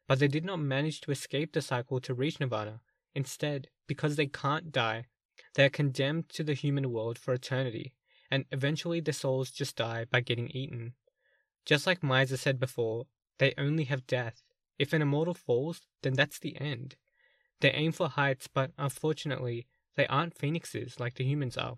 but 0.07 0.19
they 0.19 0.27
did 0.27 0.43
not 0.43 0.59
manage 0.59 0.99
to 1.01 1.11
escape 1.11 1.53
the 1.53 1.61
cycle 1.61 2.01
to 2.01 2.13
reach 2.13 2.39
nirvana. 2.39 2.81
Instead, 3.15 3.69
because 3.87 4.15
they 4.15 4.27
can't 4.27 4.71
die, 4.71 5.05
they 5.55 5.65
are 5.65 5.69
condemned 5.69 6.29
to 6.29 6.43
the 6.43 6.53
human 6.53 6.91
world 6.91 7.17
for 7.17 7.33
eternity, 7.33 7.93
and 8.29 8.45
eventually 8.51 8.99
their 8.99 9.13
souls 9.13 9.49
just 9.49 9.77
die 9.77 10.05
by 10.05 10.19
getting 10.19 10.49
eaten. 10.49 10.93
Just 11.65 11.87
like 11.87 12.01
Maiza 12.01 12.37
said 12.37 12.59
before, 12.59 13.05
they 13.39 13.53
only 13.57 13.85
have 13.85 14.07
death. 14.07 14.43
If 14.77 14.93
an 14.93 15.01
immortal 15.01 15.33
falls, 15.33 15.81
then 16.01 16.13
that's 16.13 16.39
the 16.39 16.59
end. 16.59 16.95
They 17.59 17.71
aim 17.71 17.91
for 17.91 18.09
heights, 18.09 18.47
but 18.47 18.71
unfortunately, 18.77 19.67
they 19.95 20.07
aren't 20.07 20.37
phoenixes 20.37 20.99
like 20.99 21.15
the 21.15 21.23
humans 21.23 21.57
are. 21.57 21.77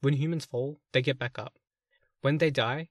When 0.00 0.14
humans 0.14 0.44
fall, 0.44 0.80
they 0.92 1.00
get 1.00 1.18
back 1.18 1.38
up. 1.38 1.54
When 2.20 2.38
they 2.38 2.50
die, 2.50 2.88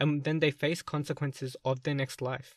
and 0.00 0.24
then 0.24 0.40
they 0.40 0.50
face 0.50 0.82
consequences 0.82 1.56
of 1.64 1.82
their 1.82 1.94
next 1.94 2.20
life. 2.20 2.56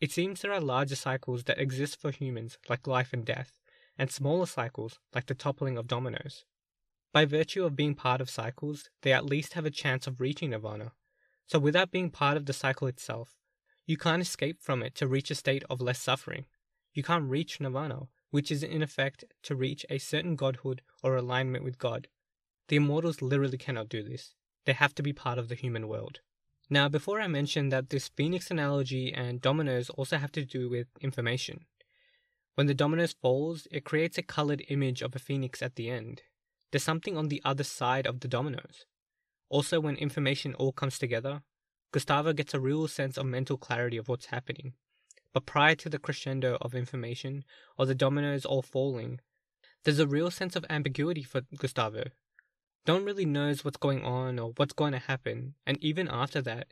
It 0.00 0.10
seems 0.10 0.40
there 0.40 0.52
are 0.52 0.60
larger 0.60 0.96
cycles 0.96 1.44
that 1.44 1.60
exist 1.60 2.00
for 2.00 2.10
humans, 2.10 2.58
like 2.68 2.86
life 2.86 3.12
and 3.12 3.24
death, 3.24 3.56
and 3.96 4.10
smaller 4.10 4.46
cycles, 4.46 4.98
like 5.14 5.26
the 5.26 5.34
toppling 5.34 5.78
of 5.78 5.86
dominoes. 5.86 6.44
By 7.12 7.26
virtue 7.26 7.64
of 7.64 7.76
being 7.76 7.94
part 7.94 8.20
of 8.20 8.28
cycles, 8.28 8.90
they 9.02 9.12
at 9.12 9.24
least 9.24 9.52
have 9.52 9.64
a 9.64 9.70
chance 9.70 10.08
of 10.08 10.20
reaching 10.20 10.50
nirvana. 10.50 10.92
So, 11.46 11.60
without 11.60 11.92
being 11.92 12.10
part 12.10 12.36
of 12.36 12.46
the 12.46 12.52
cycle 12.52 12.88
itself, 12.88 13.36
you 13.86 13.96
can't 13.96 14.22
escape 14.22 14.60
from 14.60 14.82
it 14.82 14.94
to 14.96 15.06
reach 15.06 15.30
a 15.30 15.36
state 15.36 15.62
of 15.70 15.80
less 15.80 16.00
suffering. 16.00 16.46
You 16.92 17.04
can't 17.04 17.30
reach 17.30 17.60
nirvana, 17.60 18.08
which 18.34 18.50
is 18.50 18.64
in 18.64 18.82
effect 18.82 19.24
to 19.44 19.54
reach 19.54 19.86
a 19.88 19.96
certain 19.96 20.34
godhood 20.34 20.82
or 21.04 21.14
alignment 21.14 21.62
with 21.62 21.78
God. 21.78 22.08
The 22.66 22.74
immortals 22.74 23.22
literally 23.22 23.56
cannot 23.56 23.88
do 23.88 24.02
this. 24.02 24.34
They 24.66 24.72
have 24.72 24.92
to 24.96 25.04
be 25.04 25.12
part 25.12 25.38
of 25.38 25.48
the 25.48 25.54
human 25.54 25.86
world. 25.86 26.18
Now, 26.68 26.88
before 26.88 27.20
I 27.20 27.28
mention 27.28 27.68
that 27.68 27.90
this 27.90 28.08
phoenix 28.08 28.50
analogy 28.50 29.14
and 29.14 29.40
dominoes 29.40 29.88
also 29.88 30.16
have 30.16 30.32
to 30.32 30.44
do 30.44 30.68
with 30.68 30.88
information. 31.00 31.66
When 32.56 32.66
the 32.66 32.74
dominoes 32.74 33.14
falls, 33.22 33.68
it 33.70 33.84
creates 33.84 34.18
a 34.18 34.22
colored 34.22 34.64
image 34.66 35.00
of 35.00 35.14
a 35.14 35.20
phoenix 35.20 35.62
at 35.62 35.76
the 35.76 35.88
end. 35.88 36.22
There's 36.72 36.82
something 36.82 37.16
on 37.16 37.28
the 37.28 37.40
other 37.44 37.62
side 37.62 38.04
of 38.04 38.18
the 38.18 38.26
dominoes. 38.26 38.84
Also, 39.48 39.78
when 39.78 39.94
information 39.94 40.54
all 40.54 40.72
comes 40.72 40.98
together, 40.98 41.42
Gustavo 41.92 42.32
gets 42.32 42.52
a 42.52 42.58
real 42.58 42.88
sense 42.88 43.16
of 43.16 43.26
mental 43.26 43.58
clarity 43.58 43.96
of 43.96 44.08
what's 44.08 44.26
happening. 44.26 44.72
But 45.34 45.44
prior 45.44 45.74
to 45.74 45.90
the 45.90 45.98
crescendo 45.98 46.56
of 46.62 46.74
information, 46.74 47.44
or 47.76 47.84
the 47.84 47.94
dominoes 47.94 48.46
all 48.46 48.62
falling, 48.62 49.20
There's 49.82 49.98
a 49.98 50.06
real 50.06 50.30
sense 50.30 50.56
of 50.56 50.64
ambiguity 50.70 51.22
for 51.22 51.42
Gustavo. 51.58 52.04
Don't 52.86 53.04
really 53.04 53.26
knows 53.26 53.64
what's 53.64 53.76
going 53.76 54.02
on 54.04 54.38
or 54.38 54.52
what's 54.56 54.72
going 54.72 54.92
to 54.92 54.98
happen, 54.98 55.56
and 55.66 55.76
even 55.82 56.08
after 56.08 56.40
that, 56.42 56.68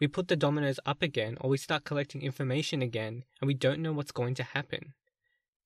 we 0.00 0.08
put 0.08 0.28
the 0.28 0.36
dominoes 0.36 0.80
up 0.86 1.02
again 1.02 1.36
or 1.40 1.50
we 1.50 1.56
start 1.56 1.84
collecting 1.84 2.22
information 2.22 2.82
again 2.82 3.24
and 3.40 3.48
we 3.48 3.54
don't 3.54 3.80
know 3.80 3.92
what's 3.92 4.12
going 4.12 4.34
to 4.36 4.42
happen. 4.42 4.94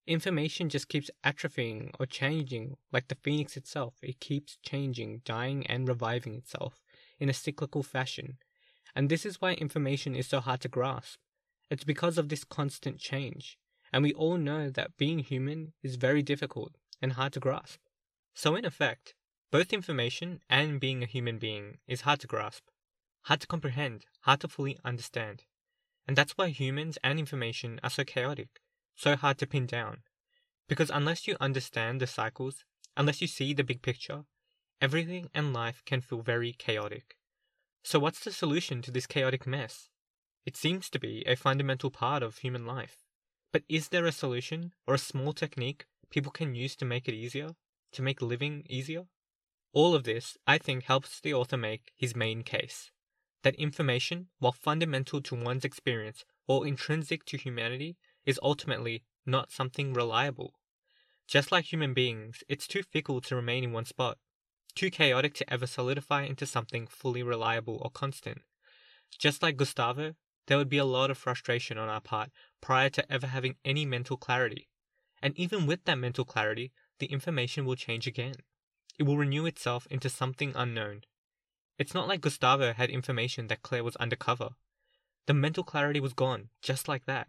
Information 0.06 0.68
just 0.68 0.88
keeps 0.88 1.10
atrophying 1.24 1.90
or 1.98 2.06
changing 2.06 2.76
like 2.92 3.08
the 3.08 3.14
phoenix 3.14 3.56
itself. 3.56 3.94
It 4.02 4.20
keeps 4.20 4.58
changing, 4.62 5.22
dying, 5.24 5.66
and 5.66 5.88
reviving 5.88 6.34
itself 6.34 6.80
in 7.18 7.28
a 7.28 7.34
cyclical 7.34 7.82
fashion. 7.82 8.38
And 8.94 9.08
this 9.08 9.26
is 9.26 9.40
why 9.40 9.52
information 9.52 10.14
is 10.14 10.26
so 10.26 10.40
hard 10.40 10.60
to 10.62 10.68
grasp. 10.68 11.18
It's 11.70 11.84
because 11.84 12.18
of 12.18 12.28
this 12.28 12.44
constant 12.44 12.98
change. 12.98 13.58
And 13.92 14.02
we 14.02 14.12
all 14.12 14.36
know 14.36 14.70
that 14.70 14.96
being 14.96 15.20
human 15.20 15.72
is 15.82 15.96
very 15.96 16.22
difficult 16.22 16.76
and 17.00 17.12
hard 17.14 17.32
to 17.34 17.40
grasp. 17.40 17.80
So, 18.34 18.54
in 18.54 18.64
effect, 18.64 19.14
both 19.50 19.72
information 19.72 20.40
and 20.48 20.80
being 20.80 21.02
a 21.02 21.06
human 21.06 21.38
being 21.38 21.78
is 21.86 22.02
hard 22.02 22.20
to 22.20 22.26
grasp, 22.26 22.64
hard 23.22 23.40
to 23.40 23.46
comprehend, 23.46 24.04
hard 24.20 24.40
to 24.40 24.48
fully 24.48 24.78
understand. 24.84 25.44
And 26.06 26.16
that's 26.16 26.32
why 26.32 26.48
humans 26.48 26.98
and 27.02 27.18
information 27.18 27.80
are 27.82 27.90
so 27.90 28.04
chaotic, 28.04 28.60
so 28.94 29.16
hard 29.16 29.38
to 29.38 29.46
pin 29.46 29.66
down. 29.66 30.02
Because 30.68 30.90
unless 30.90 31.26
you 31.26 31.36
understand 31.40 32.00
the 32.00 32.06
cycles, 32.06 32.64
unless 32.96 33.22
you 33.22 33.26
see 33.26 33.54
the 33.54 33.64
big 33.64 33.80
picture, 33.80 34.24
everything 34.80 35.30
and 35.34 35.52
life 35.52 35.82
can 35.86 36.00
feel 36.00 36.20
very 36.20 36.52
chaotic. 36.52 37.16
So, 37.82 37.98
what's 37.98 38.20
the 38.20 38.32
solution 38.32 38.82
to 38.82 38.90
this 38.90 39.06
chaotic 39.06 39.46
mess? 39.46 39.88
It 40.48 40.56
seems 40.56 40.88
to 40.88 40.98
be 40.98 41.22
a 41.26 41.36
fundamental 41.36 41.90
part 41.90 42.22
of 42.22 42.38
human 42.38 42.64
life. 42.64 42.96
But 43.52 43.64
is 43.68 43.90
there 43.90 44.06
a 44.06 44.12
solution 44.12 44.72
or 44.86 44.94
a 44.94 45.06
small 45.10 45.34
technique 45.34 45.84
people 46.08 46.32
can 46.32 46.54
use 46.54 46.74
to 46.76 46.86
make 46.86 47.06
it 47.06 47.12
easier? 47.12 47.50
To 47.92 48.00
make 48.00 48.22
living 48.22 48.64
easier? 48.66 49.08
All 49.74 49.94
of 49.94 50.04
this, 50.04 50.38
I 50.46 50.56
think, 50.56 50.84
helps 50.84 51.20
the 51.20 51.34
author 51.34 51.58
make 51.58 51.92
his 51.94 52.16
main 52.16 52.44
case 52.44 52.90
that 53.42 53.56
information, 53.56 54.28
while 54.38 54.52
fundamental 54.52 55.20
to 55.20 55.34
one's 55.34 55.66
experience 55.66 56.24
or 56.46 56.66
intrinsic 56.66 57.26
to 57.26 57.36
humanity, 57.36 57.98
is 58.24 58.40
ultimately 58.42 59.04
not 59.26 59.52
something 59.52 59.92
reliable. 59.92 60.54
Just 61.26 61.52
like 61.52 61.66
human 61.66 61.92
beings, 61.92 62.42
it's 62.48 62.66
too 62.66 62.82
fickle 62.82 63.20
to 63.20 63.36
remain 63.36 63.64
in 63.64 63.72
one 63.72 63.84
spot, 63.84 64.16
too 64.74 64.90
chaotic 64.90 65.34
to 65.34 65.52
ever 65.52 65.66
solidify 65.66 66.22
into 66.22 66.46
something 66.46 66.86
fully 66.86 67.22
reliable 67.22 67.78
or 67.82 67.90
constant. 67.90 68.40
Just 69.18 69.42
like 69.42 69.58
Gustavo, 69.58 70.14
there 70.48 70.56
would 70.56 70.68
be 70.68 70.78
a 70.78 70.84
lot 70.84 71.10
of 71.10 71.18
frustration 71.18 71.76
on 71.76 71.88
our 71.88 72.00
part 72.00 72.30
prior 72.62 72.88
to 72.88 73.12
ever 73.12 73.26
having 73.26 73.56
any 73.66 73.84
mental 73.84 74.16
clarity. 74.16 74.66
And 75.22 75.38
even 75.38 75.66
with 75.66 75.84
that 75.84 75.98
mental 75.98 76.24
clarity, 76.24 76.72
the 76.98 77.06
information 77.06 77.66
will 77.66 77.76
change 77.76 78.06
again. 78.06 78.34
It 78.98 79.02
will 79.02 79.18
renew 79.18 79.44
itself 79.44 79.86
into 79.90 80.08
something 80.08 80.52
unknown. 80.56 81.02
It's 81.78 81.92
not 81.92 82.08
like 82.08 82.22
Gustavo 82.22 82.72
had 82.72 82.88
information 82.88 83.48
that 83.48 83.62
Claire 83.62 83.84
was 83.84 83.94
undercover. 83.96 84.50
The 85.26 85.34
mental 85.34 85.64
clarity 85.64 86.00
was 86.00 86.14
gone, 86.14 86.48
just 86.62 86.88
like 86.88 87.04
that. 87.04 87.28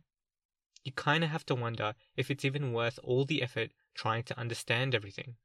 You 0.86 0.94
kinda 0.94 1.28
have 1.28 1.46
to 1.48 1.56
wonder 1.56 1.96
if 2.16 2.32
it's 2.32 2.46
even 2.46 2.72
worth 2.72 3.00
all 3.04 3.26
the 3.26 3.44
effort 3.44 3.72
trying 3.94 4.24
to 4.24 4.40
understand 4.40 4.96
everything. 4.96 5.36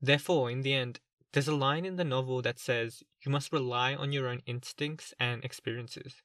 Therefore, 0.00 0.50
in 0.50 0.60
the 0.60 0.74
end, 0.74 1.00
there's 1.32 1.48
a 1.48 1.56
line 1.56 1.86
in 1.86 1.96
the 1.96 2.04
novel 2.04 2.42
that 2.42 2.58
says 2.58 3.02
you 3.22 3.32
must 3.32 3.50
rely 3.50 3.94
on 3.94 4.12
your 4.12 4.28
own 4.28 4.42
instincts 4.44 5.14
and 5.18 5.42
experiences. 5.42 6.22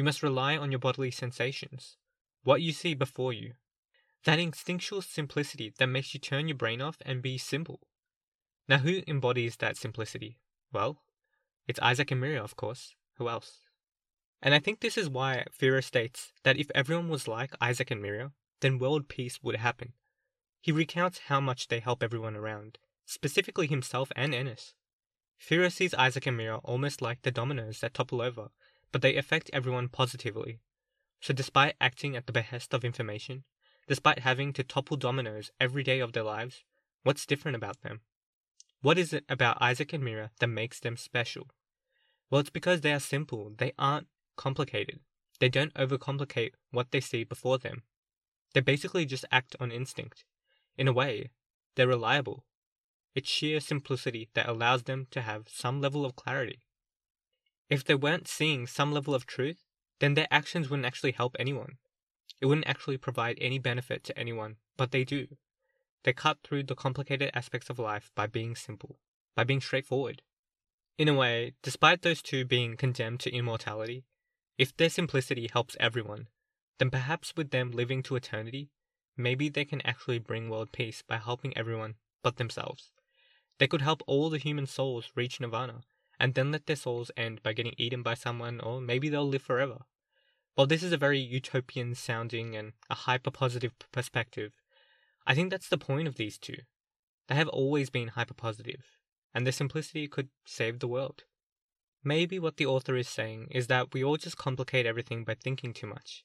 You 0.00 0.04
must 0.04 0.22
rely 0.22 0.56
on 0.56 0.72
your 0.72 0.78
bodily 0.78 1.10
sensations, 1.10 1.98
what 2.42 2.62
you 2.62 2.72
see 2.72 2.94
before 2.94 3.34
you. 3.34 3.52
That 4.24 4.38
instinctual 4.38 5.02
simplicity 5.02 5.74
that 5.78 5.88
makes 5.88 6.14
you 6.14 6.20
turn 6.20 6.48
your 6.48 6.56
brain 6.56 6.80
off 6.80 6.96
and 7.04 7.20
be 7.20 7.36
simple. 7.36 7.80
Now, 8.66 8.78
who 8.78 9.02
embodies 9.06 9.56
that 9.56 9.76
simplicity? 9.76 10.38
Well, 10.72 11.02
it's 11.68 11.78
Isaac 11.80 12.10
and 12.10 12.22
Miria, 12.22 12.42
of 12.42 12.56
course. 12.56 12.94
Who 13.18 13.28
else? 13.28 13.58
And 14.40 14.54
I 14.54 14.58
think 14.58 14.80
this 14.80 14.96
is 14.96 15.10
why 15.10 15.44
Firo 15.52 15.84
states 15.84 16.32
that 16.44 16.56
if 16.56 16.70
everyone 16.74 17.10
was 17.10 17.28
like 17.28 17.52
Isaac 17.60 17.90
and 17.90 18.02
Miria, 18.02 18.32
then 18.62 18.78
world 18.78 19.06
peace 19.06 19.42
would 19.42 19.56
happen. 19.56 19.92
He 20.62 20.72
recounts 20.72 21.26
how 21.26 21.42
much 21.42 21.68
they 21.68 21.80
help 21.80 22.02
everyone 22.02 22.36
around, 22.36 22.78
specifically 23.04 23.66
himself 23.66 24.10
and 24.16 24.34
Ennis. 24.34 24.72
Firo 25.38 25.70
sees 25.70 25.92
Isaac 25.92 26.26
and 26.26 26.38
Miria 26.38 26.62
almost 26.64 27.02
like 27.02 27.20
the 27.20 27.30
dominoes 27.30 27.80
that 27.80 27.92
topple 27.92 28.22
over, 28.22 28.48
but 28.92 29.02
they 29.02 29.16
affect 29.16 29.50
everyone 29.52 29.88
positively. 29.88 30.60
So 31.20 31.32
despite 31.34 31.76
acting 31.80 32.16
at 32.16 32.26
the 32.26 32.32
behest 32.32 32.72
of 32.74 32.84
information, 32.84 33.44
despite 33.86 34.20
having 34.20 34.52
to 34.54 34.64
topple 34.64 34.96
dominoes 34.96 35.50
every 35.60 35.82
day 35.82 36.00
of 36.00 36.12
their 36.12 36.22
lives, 36.22 36.64
what's 37.02 37.26
different 37.26 37.56
about 37.56 37.82
them? 37.82 38.00
What 38.82 38.98
is 38.98 39.12
it 39.12 39.24
about 39.28 39.60
Isaac 39.60 39.92
and 39.92 40.02
Miria 40.02 40.30
that 40.38 40.46
makes 40.46 40.80
them 40.80 40.96
special? 40.96 41.48
Well, 42.30 42.40
it's 42.40 42.50
because 42.50 42.80
they 42.80 42.92
are 42.92 43.00
simple. 43.00 43.52
They 43.56 43.72
aren't 43.78 44.06
complicated. 44.36 45.00
They 45.38 45.48
don't 45.48 45.74
overcomplicate 45.74 46.52
what 46.70 46.90
they 46.90 47.00
see 47.00 47.24
before 47.24 47.58
them. 47.58 47.82
They 48.54 48.60
basically 48.60 49.04
just 49.04 49.24
act 49.30 49.56
on 49.60 49.70
instinct. 49.70 50.24
In 50.76 50.88
a 50.88 50.92
way, 50.92 51.30
they're 51.74 51.88
reliable. 51.88 52.44
It's 53.14 53.28
sheer 53.28 53.60
simplicity 53.60 54.28
that 54.34 54.48
allows 54.48 54.84
them 54.84 55.06
to 55.10 55.22
have 55.22 55.48
some 55.48 55.80
level 55.80 56.04
of 56.04 56.16
clarity. 56.16 56.60
If 57.70 57.84
they 57.84 57.94
weren't 57.94 58.26
seeing 58.26 58.66
some 58.66 58.92
level 58.92 59.14
of 59.14 59.26
truth, 59.26 59.64
then 60.00 60.14
their 60.14 60.26
actions 60.28 60.68
wouldn't 60.68 60.86
actually 60.86 61.12
help 61.12 61.36
anyone. 61.38 61.78
It 62.40 62.46
wouldn't 62.46 62.66
actually 62.66 62.98
provide 62.98 63.38
any 63.40 63.60
benefit 63.60 64.02
to 64.04 64.18
anyone, 64.18 64.56
but 64.76 64.90
they 64.90 65.04
do. 65.04 65.28
They 66.02 66.12
cut 66.12 66.38
through 66.42 66.64
the 66.64 66.74
complicated 66.74 67.30
aspects 67.32 67.70
of 67.70 67.78
life 67.78 68.10
by 68.16 68.26
being 68.26 68.56
simple, 68.56 68.98
by 69.36 69.44
being 69.44 69.60
straightforward. 69.60 70.22
In 70.98 71.06
a 71.06 71.14
way, 71.14 71.54
despite 71.62 72.02
those 72.02 72.22
two 72.22 72.44
being 72.44 72.76
condemned 72.76 73.20
to 73.20 73.32
immortality, 73.32 74.04
if 74.58 74.76
their 74.76 74.90
simplicity 74.90 75.48
helps 75.52 75.76
everyone, 75.78 76.26
then 76.78 76.90
perhaps 76.90 77.36
with 77.36 77.50
them 77.50 77.70
living 77.70 78.02
to 78.02 78.16
eternity, 78.16 78.70
maybe 79.16 79.48
they 79.48 79.64
can 79.64 79.80
actually 79.82 80.18
bring 80.18 80.50
world 80.50 80.72
peace 80.72 81.02
by 81.06 81.18
helping 81.18 81.56
everyone 81.56 81.94
but 82.22 82.36
themselves. 82.36 82.90
They 83.58 83.68
could 83.68 83.82
help 83.82 84.02
all 84.06 84.28
the 84.28 84.38
human 84.38 84.66
souls 84.66 85.12
reach 85.14 85.40
nirvana 85.40 85.82
and 86.20 86.34
then 86.34 86.52
let 86.52 86.66
their 86.66 86.76
souls 86.76 87.10
end 87.16 87.42
by 87.42 87.54
getting 87.54 87.74
eaten 87.78 88.02
by 88.02 88.14
someone, 88.14 88.60
or 88.60 88.80
maybe 88.80 89.08
they'll 89.08 89.26
live 89.26 89.42
forever. 89.42 89.78
While 90.54 90.66
this 90.66 90.82
is 90.82 90.92
a 90.92 90.98
very 90.98 91.18
utopian 91.18 91.94
sounding 91.94 92.54
and 92.54 92.74
a 92.90 92.94
hyper 92.94 93.30
positive 93.30 93.72
perspective, 93.90 94.52
I 95.26 95.34
think 95.34 95.50
that's 95.50 95.70
the 95.70 95.78
point 95.78 96.06
of 96.06 96.16
these 96.16 96.36
two. 96.36 96.58
They 97.28 97.36
have 97.36 97.48
always 97.48 97.88
been 97.88 98.08
hyper 98.08 98.34
positive, 98.34 98.84
and 99.34 99.46
their 99.46 99.52
simplicity 99.52 100.06
could 100.08 100.28
save 100.44 100.80
the 100.80 100.88
world. 100.88 101.24
Maybe 102.04 102.38
what 102.38 102.58
the 102.58 102.66
author 102.66 102.96
is 102.96 103.08
saying 103.08 103.48
is 103.50 103.68
that 103.68 103.94
we 103.94 104.04
all 104.04 104.18
just 104.18 104.36
complicate 104.36 104.84
everything 104.84 105.24
by 105.24 105.34
thinking 105.34 105.72
too 105.72 105.86
much, 105.86 106.24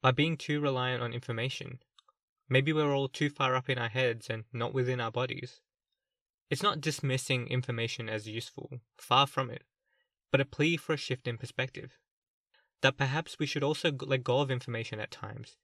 by 0.00 0.12
being 0.12 0.36
too 0.36 0.60
reliant 0.60 1.02
on 1.02 1.12
information. 1.12 1.80
Maybe 2.48 2.72
we're 2.72 2.94
all 2.94 3.08
too 3.08 3.30
far 3.30 3.56
up 3.56 3.68
in 3.68 3.78
our 3.78 3.88
heads 3.88 4.30
and 4.30 4.44
not 4.52 4.72
within 4.74 5.00
our 5.00 5.10
bodies. 5.10 5.60
It's 6.52 6.62
not 6.62 6.82
dismissing 6.82 7.46
information 7.46 8.10
as 8.10 8.28
useful, 8.28 8.82
far 8.98 9.26
from 9.26 9.48
it, 9.48 9.62
but 10.30 10.38
a 10.38 10.44
plea 10.44 10.76
for 10.76 10.92
a 10.92 10.98
shift 10.98 11.26
in 11.26 11.38
perspective. 11.38 11.98
That 12.82 12.98
perhaps 12.98 13.38
we 13.38 13.46
should 13.46 13.62
also 13.62 13.90
let 13.90 14.22
go 14.22 14.40
of 14.40 14.50
information 14.50 15.00
at 15.00 15.10
times, 15.10 15.56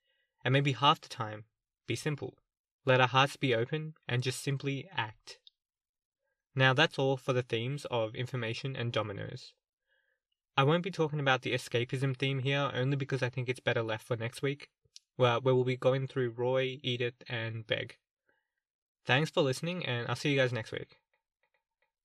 and 0.42 0.50
maybe 0.50 0.72
half 0.72 0.98
the 1.02 1.10
time, 1.10 1.44
be 1.86 1.94
simple. 1.94 2.38
Let 2.86 3.02
our 3.02 3.06
hearts 3.06 3.36
be 3.36 3.54
open 3.54 3.96
and 4.08 4.22
just 4.22 4.42
simply 4.42 4.88
act. 4.96 5.38
Now 6.54 6.72
that's 6.72 6.98
all 6.98 7.18
for 7.18 7.34
the 7.34 7.42
themes 7.42 7.84
of 7.90 8.14
information 8.14 8.74
and 8.74 8.90
dominoes. 8.90 9.52
I 10.56 10.62
won't 10.62 10.84
be 10.84 10.90
talking 10.90 11.20
about 11.20 11.42
the 11.42 11.52
escapism 11.52 12.16
theme 12.16 12.38
here 12.38 12.70
only 12.72 12.96
because 12.96 13.22
I 13.22 13.28
think 13.28 13.50
it's 13.50 13.60
better 13.60 13.82
left 13.82 14.06
for 14.06 14.16
next 14.16 14.40
week, 14.40 14.70
where, 15.16 15.38
we'll 15.38 15.64
be 15.64 15.76
going 15.76 16.06
through 16.06 16.30
Roy, 16.30 16.80
Edith, 16.82 17.22
and 17.28 17.66
Begg. 17.66 17.98
Thanks 19.08 19.30
for 19.30 19.40
listening, 19.40 19.86
and 19.86 20.06
I'll 20.06 20.16
see 20.16 20.28
you 20.28 20.36
guys 20.36 20.52
next 20.52 20.70
week. 20.70 20.98